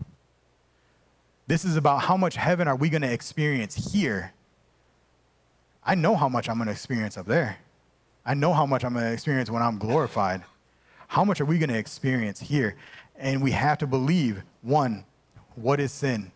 This 1.48 1.66
is 1.66 1.78
about 1.78 2.04
how 2.04 2.16
much 2.16 2.36
heaven 2.36 2.68
are 2.68 2.76
we 2.76 2.90
going 2.90 3.02
to 3.02 3.12
experience 3.12 3.92
here. 3.92 4.34
I 5.84 5.96
know 5.96 6.16
how 6.16 6.30
much 6.30 6.48
I'm 6.48 6.58
going 6.58 6.68
to 6.68 6.74
experience 6.74 7.18
up 7.18 7.26
there. 7.26 7.58
I 8.26 8.36
know 8.36 8.54
how 8.54 8.68
much 8.68 8.86
I'm 8.86 8.94
going 8.94 9.06
to 9.06 9.12
experience 9.12 9.50
when 9.50 9.64
I'm 9.64 9.80
glorified. 9.80 10.44
How 11.10 11.24
much 11.24 11.42
are 11.42 11.46
we 11.46 11.58
going 11.58 11.70
to 11.72 11.78
experience 11.78 12.40
here? 12.40 12.76
And 13.16 13.42
we 13.42 13.50
have 13.50 13.80
to 13.80 13.88
believe 13.88 14.44
one, 14.62 15.06
what 15.56 15.80
is 15.80 15.92
sin? 15.92 16.32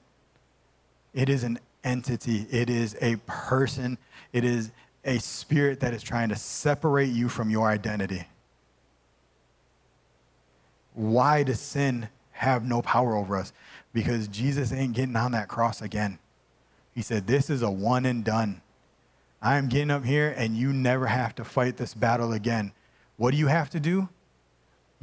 It 1.13 1.29
is 1.29 1.43
an 1.43 1.59
entity, 1.83 2.47
it 2.49 2.71
is 2.71 2.97
a 2.99 3.17
person, 3.27 3.99
it 4.33 4.43
is 4.43 4.71
a 5.05 5.19
spirit 5.19 5.79
that 5.81 5.93
is 5.93 6.01
trying 6.01 6.29
to 6.29 6.35
separate 6.35 7.11
you 7.11 7.29
from 7.29 7.51
your 7.51 7.67
identity. 7.67 8.25
Why 10.93 11.43
does 11.43 11.59
sin 11.59 12.09
have 12.31 12.65
no 12.65 12.81
power 12.81 13.15
over 13.15 13.37
us? 13.37 13.53
Because 13.93 14.27
Jesus 14.27 14.73
ain't 14.73 14.93
getting 14.93 15.15
on 15.15 15.33
that 15.33 15.49
cross 15.49 15.83
again. 15.83 16.17
He 16.95 17.03
said, 17.03 17.27
This 17.27 17.51
is 17.51 17.61
a 17.61 17.69
one 17.69 18.07
and 18.07 18.23
done. 18.23 18.63
I 19.39 19.57
am 19.57 19.69
getting 19.69 19.91
up 19.91 20.03
here, 20.03 20.33
and 20.35 20.57
you 20.57 20.73
never 20.73 21.05
have 21.05 21.35
to 21.35 21.43
fight 21.43 21.77
this 21.77 21.93
battle 21.93 22.33
again. 22.33 22.71
What 23.17 23.31
do 23.31 23.37
you 23.37 23.47
have 23.47 23.69
to 23.69 23.79
do? 23.79 24.09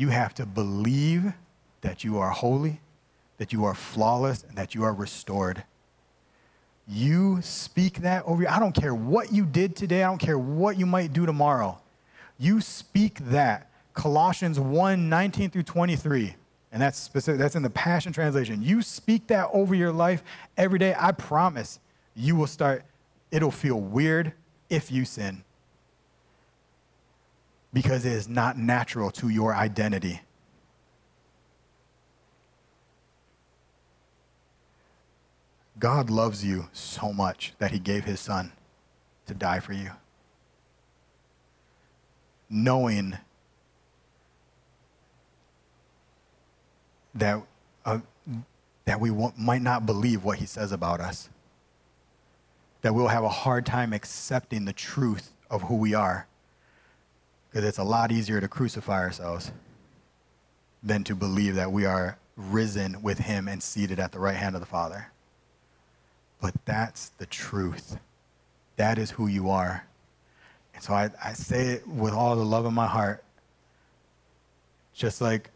You 0.01 0.09
have 0.09 0.33
to 0.37 0.47
believe 0.47 1.35
that 1.83 2.05
you 2.05 2.17
are 2.21 2.31
holy, 2.31 2.81
that 3.37 3.53
you 3.53 3.67
are 3.67 3.75
flawless, 3.75 4.45
and 4.49 4.57
that 4.57 4.75
you 4.75 4.83
are 4.83 4.95
restored. 4.95 5.63
You 6.89 7.43
speak 7.43 7.99
that 7.99 8.25
over 8.25 8.41
you. 8.41 8.49
I 8.49 8.59
don't 8.61 8.75
care 8.75 8.95
what 8.95 9.31
you 9.31 9.45
did 9.45 9.77
today, 9.77 10.03
I 10.03 10.09
don't 10.09 10.17
care 10.17 10.39
what 10.39 10.79
you 10.79 10.87
might 10.87 11.13
do 11.13 11.27
tomorrow. 11.27 11.79
You 12.39 12.63
speak 12.63 13.19
that. 13.27 13.71
Colossians 13.93 14.59
1 14.59 15.11
19 15.11 15.51
through 15.51 15.65
23. 15.65 16.35
And 16.73 16.81
that's 16.81 16.99
specific, 16.99 17.39
that's 17.39 17.55
in 17.55 17.63
the 17.63 17.69
Passion 17.69 18.11
Translation. 18.11 18.63
You 18.63 18.81
speak 18.81 19.27
that 19.27 19.51
over 19.53 19.75
your 19.75 19.93
life 19.93 20.23
every 20.57 20.79
day. 20.79 20.95
I 20.99 21.13
promise 21.13 21.79
you 22.17 22.37
will 22.37 22.47
start, 22.47 22.87
it'll 23.31 23.51
feel 23.51 23.79
weird 23.79 24.33
if 24.71 24.91
you 24.91 25.05
sin. 25.05 25.45
Because 27.73 28.05
it 28.05 28.13
is 28.13 28.29
not 28.29 28.59
natural 28.59 29.11
to 29.13 29.29
your 29.29 29.55
identity. 29.55 30.23
God 35.79 36.11
loves 36.11 36.45
you 36.45 36.69
so 36.73 37.13
much 37.13 37.55
that 37.59 37.71
he 37.71 37.79
gave 37.79 38.05
his 38.05 38.21
son 38.21 38.53
to 39.27 39.35
die 39.35 39.61
for 39.61 39.73
you. 39.73 39.93
Knowing 42.51 43.17
that, 47.15 47.43
uh, 47.87 48.01
that 48.85 49.01
we 49.01 49.11
might 49.39 49.63
not 49.63 49.87
believe 49.87 50.23
what 50.23 50.39
he 50.39 50.47
says 50.47 50.71
about 50.71 51.01
us, 51.01 51.31
that 52.83 52.95
we'll 52.95 53.09
have 53.09 53.25
a 53.25 53.29
hard 53.29 53.65
time 53.65 53.93
accepting 53.93 54.67
the 54.67 54.73
truth 54.73 55.33
of 55.51 55.63
who 55.63 55.77
we 55.77 55.95
are, 55.95 56.27
because 57.51 57.67
it's 57.67 57.79
a 57.79 57.85
lot 57.85 58.13
easier 58.13 58.41
to 58.41 58.49
crucify 58.49 58.99
ourselves 59.01 59.51
than 60.83 61.05
to 61.05 61.15
believe 61.15 61.57
that 61.57 61.73
we 61.73 61.85
are 61.85 62.17
risen 62.37 63.03
with 63.03 63.19
him 63.19 63.49
and 63.49 63.63
seated 63.63 63.99
at 63.99 64.13
the 64.13 64.19
right 64.19 64.37
hand 64.37 64.55
of 64.55 64.61
the 64.61 64.67
Father. 64.67 65.11
But 66.41 66.55
that's 66.65 67.11
the 67.19 67.27
truth. 67.27 67.99
That 68.77 68.99
is 68.99 69.11
who 69.11 69.27
you 69.27 69.51
are. 69.51 69.85
And 70.75 70.83
so 70.83 70.95
I, 70.95 71.11
I 71.23 71.33
say 71.33 71.69
it 71.69 71.87
with 71.87 72.15
all 72.15 72.37
the 72.37 72.45
love 72.45 72.65
in 72.65 72.73
my 72.73 72.87
heart. 72.87 73.23
Just 74.95 75.21
like 75.21 75.51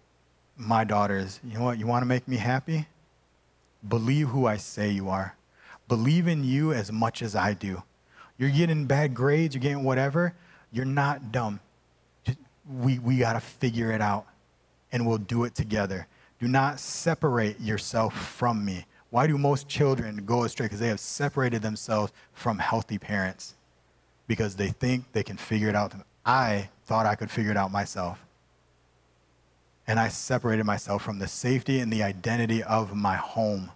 my 0.57 0.85
daughters, 0.85 1.41
you 1.45 1.59
know 1.59 1.65
what? 1.65 1.79
You 1.79 1.87
want 1.87 2.03
to 2.03 2.07
make 2.07 2.27
me 2.29 2.37
happy? 2.37 2.87
Believe 3.87 4.29
who 4.29 4.47
I 4.47 4.57
say 4.57 4.91
you 4.91 5.09
are. 5.09 5.37
Believe 5.89 6.27
in 6.27 6.45
you 6.45 6.73
as 6.73 6.91
much 6.91 7.23
as 7.23 7.37
I 7.37 7.55
do. 7.55 7.83
You're 8.37 8.51
getting 8.51 8.87
bad 8.87 9.15
grades, 9.15 9.55
you're 9.55 9.63
getting 9.63 9.85
whatever. 9.85 10.35
You're 10.73 10.85
not 10.85 11.31
dumb. 11.31 11.61
We 12.69 12.99
we 12.99 13.19
got 13.19 13.35
to 13.35 13.41
figure 13.41 13.93
it 13.93 14.01
out 14.01 14.27
and 14.93 15.07
we'll 15.07 15.19
do 15.19 15.45
it 15.45 15.55
together. 15.55 16.07
Do 16.41 16.49
not 16.49 16.81
separate 16.81 17.61
yourself 17.61 18.15
from 18.15 18.65
me. 18.65 18.87
Why 19.11 19.27
do 19.27 19.39
most 19.39 19.69
children 19.69 20.25
go 20.25 20.45
astray? 20.45 20.67
Because 20.67 20.81
they 20.81 20.89
have 20.89 21.01
separated 21.01 21.63
themselves 21.63 22.13
from 22.33 22.59
healthy 22.59 22.99
parents 22.99 23.55
because 24.27 24.57
they 24.57 24.69
think 24.69 25.13
they 25.13 25.23
can 25.23 25.37
figure 25.37 25.69
it 25.69 25.77
out. 25.77 25.95
I 26.25 26.71
thought 26.87 27.07
I 27.07 27.15
could 27.15 27.31
figure 27.31 27.51
it 27.51 27.57
out 27.57 27.71
myself. 27.71 28.19
And 29.87 30.01
I 30.01 30.09
separated 30.09 30.65
myself 30.65 31.03
from 31.03 31.19
the 31.19 31.29
safety 31.29 31.81
and 31.81 31.93
the 31.93 32.03
identity 32.03 32.63
of 32.63 32.95
my 32.95 33.17
home, 33.17 33.71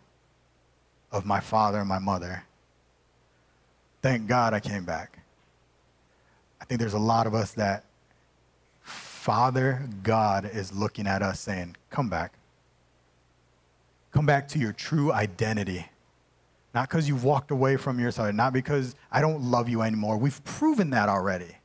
of 1.13 1.27
my 1.27 1.41
father 1.41 1.81
and 1.81 1.89
my 1.89 1.99
mother. 1.99 2.45
Thank 4.01 4.27
God 4.27 4.55
I 4.55 4.61
came 4.61 4.85
back. 4.85 5.19
I 6.61 6.65
think 6.65 6.81
there's 6.81 6.95
a 6.95 6.99
lot 6.99 7.27
of 7.27 7.35
us 7.35 7.53
that 7.53 7.85
Father 9.29 9.87
God 10.03 10.51
is 10.51 10.73
looking 10.73 11.07
at 11.07 11.21
us 11.21 11.39
saying, 11.39 11.77
Come 11.91 12.09
back. 12.09 12.33
Come 14.11 14.25
back 14.25 14.49
to 14.49 14.59
your 14.59 14.73
true 14.73 15.13
identity. 15.13 15.85
Not 16.73 16.89
because 16.89 17.07
you've 17.07 17.25
walked 17.25 17.51
away 17.51 17.77
from 17.77 18.01
your 18.01 18.11
side, 18.11 18.35
not 18.35 18.55
because 18.55 18.95
I 19.13 19.21
don't 19.21 19.43
love 19.43 19.69
you 19.69 19.83
anymore. 19.83 20.17
We've 20.17 20.43
proven 20.45 20.89
that 20.91 21.11
already. 21.11 21.59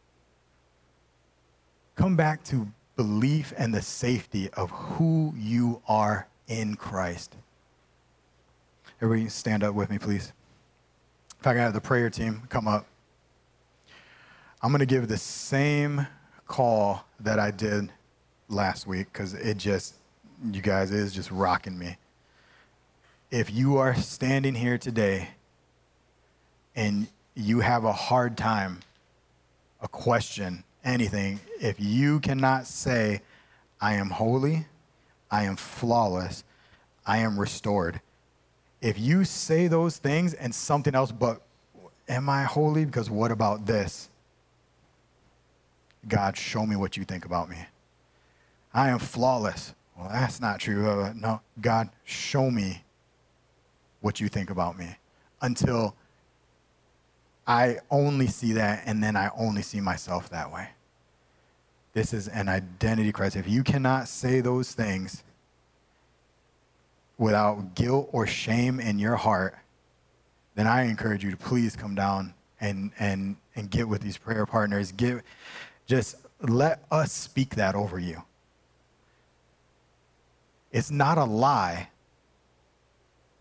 Come 1.96 2.18
back 2.18 2.44
to 2.48 2.68
belief 2.98 3.54
and 3.58 3.74
the 3.74 3.82
safety 3.82 4.50
of 4.50 4.70
who 4.70 5.34
you 5.38 5.82
are 5.88 6.28
in 6.50 6.76
Christ. 6.76 7.38
Everybody 9.02 9.30
stand 9.30 9.64
up 9.64 9.74
with 9.74 9.90
me, 9.90 10.00
please. 10.00 10.34
If 11.40 11.48
I 11.48 11.54
can 11.54 11.62
have 11.62 11.72
the 11.72 11.80
prayer 11.80 12.10
team 12.10 12.42
come 12.50 12.68
up. 12.68 12.88
I'm 14.62 14.72
going 14.72 14.80
to 14.80 14.86
give 14.86 15.08
the 15.08 15.18
same 15.18 16.08
call 16.54 17.04
that 17.20 17.40
I 17.40 17.50
did 17.50 17.90
last 18.48 18.86
week 18.86 19.08
because 19.12 19.34
it 19.34 19.58
just, 19.58 19.96
you 20.52 20.62
guys, 20.62 20.92
is 20.92 21.12
just 21.12 21.32
rocking 21.32 21.78
me 21.80 21.98
if 23.34 23.52
you 23.52 23.78
are 23.78 23.96
standing 23.96 24.54
here 24.54 24.78
today 24.78 25.30
and 26.76 27.08
you 27.34 27.62
have 27.62 27.84
a 27.84 27.92
hard 27.92 28.38
time, 28.38 28.82
a 29.82 29.88
question, 29.88 30.64
anything, 30.86 31.40
if 31.60 31.80
you 31.80 32.20
cannot 32.20 32.68
say, 32.68 33.24
I 33.82 33.96
am 33.96 34.12
holy, 34.12 34.68
I 35.32 35.46
am 35.46 35.56
flawless, 35.56 36.44
I 37.08 37.18
am 37.18 37.40
restored, 37.40 38.02
if 38.84 39.00
you 39.00 39.24
say 39.24 39.68
those 39.68 39.98
things 39.98 40.36
and 40.36 40.54
something 40.54 40.94
else, 40.94 41.12
but 41.12 41.42
am 42.08 42.30
I 42.30 42.44
holy? 42.44 42.86
Because 42.86 43.10
what 43.10 43.32
about 43.32 43.66
this? 43.66 44.10
God, 46.08 46.38
show 46.38 46.66
me 46.66 46.76
what 46.76 46.98
you 46.98 47.04
think 47.04 47.26
about 47.26 47.50
me. 47.50 47.58
I 48.74 48.90
am 48.90 49.00
flawless. 49.00 49.74
Well, 49.98 50.10
that's 50.10 50.40
not 50.40 50.60
true. 50.60 50.90
Uh, 50.90 51.14
no, 51.16 51.42
God, 51.62 51.90
show 52.04 52.50
me 52.50 52.84
what 54.02 54.20
you 54.20 54.28
think 54.28 54.50
about 54.50 54.78
me 54.78 54.98
until 55.42 55.96
I 57.46 57.78
only 57.92 58.28
see 58.28 58.54
that 58.54 58.84
and 58.86 59.04
then 59.04 59.16
I 59.16 59.30
only 59.38 59.62
see 59.62 59.80
myself 59.80 60.30
that 60.30 60.52
way. 60.52 60.70
This 61.94 62.14
is 62.14 62.28
an 62.28 62.50
identity 62.50 63.12
crisis. 63.12 63.40
If 63.40 63.48
you 63.48 63.64
cannot 63.64 64.08
say 64.08 64.42
those 64.42 64.74
things 64.74 65.24
without 67.18 67.76
guilt 67.76 68.10
or 68.12 68.26
shame 68.26 68.80
in 68.80 68.98
your 68.98 69.16
heart, 69.16 69.56
then 70.56 70.68
I 70.68 70.84
encourage 70.84 71.24
you 71.24 71.32
to 71.32 71.38
please 71.38 71.76
come 71.76 71.96
down 71.96 72.34
and, 72.60 72.92
and, 72.98 73.36
and 73.56 73.70
get 73.70 73.88
with 73.88 74.02
these 74.02 74.18
prayer 74.18 74.46
partners. 74.46 74.92
Give, 74.92 75.22
just 75.86 76.16
let 76.42 76.84
us 76.92 77.12
speak 77.12 77.56
that 77.56 77.76
over 77.76 78.00
you. 78.00 78.24
It's 80.72 80.90
not 80.90 81.18
a 81.18 81.26
lie 81.26 81.90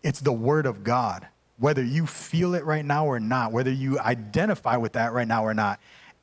it's 0.03 0.19
the 0.19 0.33
Word 0.33 0.65
of 0.65 0.83
God. 0.83 1.27
Whether 1.57 1.83
you 1.83 2.05
feel 2.05 2.55
it 2.55 2.65
right 2.65 2.83
now 2.83 3.05
or 3.05 3.19
not, 3.19 3.51
whether 3.51 3.71
you 3.71 3.99
identify 3.99 4.75
with 4.75 4.93
that 4.93 5.13
right 5.13 5.27
now 5.27 5.45
or 5.45 5.53
not, 5.53 5.79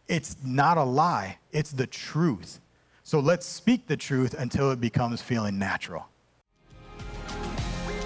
it's 0.06 0.37
not 0.44 0.76
a 0.76 0.85
lie, 0.85 1.38
it's 1.50 1.70
the 1.70 1.87
truth. 1.87 2.61
So 3.04 3.20
let's 3.20 3.46
speak 3.46 3.87
the 3.87 3.96
truth 3.96 4.35
until 4.38 4.70
it 4.70 4.80
becomes 4.80 5.22
feeling 5.22 5.59
natural. 5.59 6.06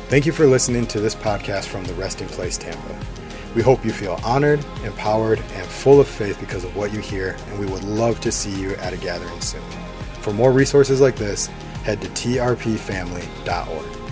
Thank 0.08 0.26
you 0.26 0.32
for 0.32 0.46
listening 0.46 0.86
to 0.88 1.00
this 1.00 1.14
podcast 1.14 1.64
from 1.64 1.84
the 1.84 1.94
Resting 1.94 2.28
Place 2.28 2.56
Tampa. 2.56 3.23
We 3.54 3.62
hope 3.62 3.84
you 3.84 3.92
feel 3.92 4.18
honored, 4.24 4.64
empowered, 4.82 5.38
and 5.38 5.66
full 5.66 6.00
of 6.00 6.08
faith 6.08 6.40
because 6.40 6.64
of 6.64 6.74
what 6.74 6.92
you 6.92 7.00
hear, 7.00 7.36
and 7.48 7.58
we 7.58 7.66
would 7.66 7.84
love 7.84 8.20
to 8.22 8.32
see 8.32 8.50
you 8.50 8.74
at 8.76 8.92
a 8.92 8.96
gathering 8.96 9.40
soon. 9.40 9.62
For 10.20 10.32
more 10.32 10.50
resources 10.50 11.00
like 11.00 11.16
this, 11.16 11.46
head 11.84 12.00
to 12.02 12.08
trpfamily.org. 12.08 14.03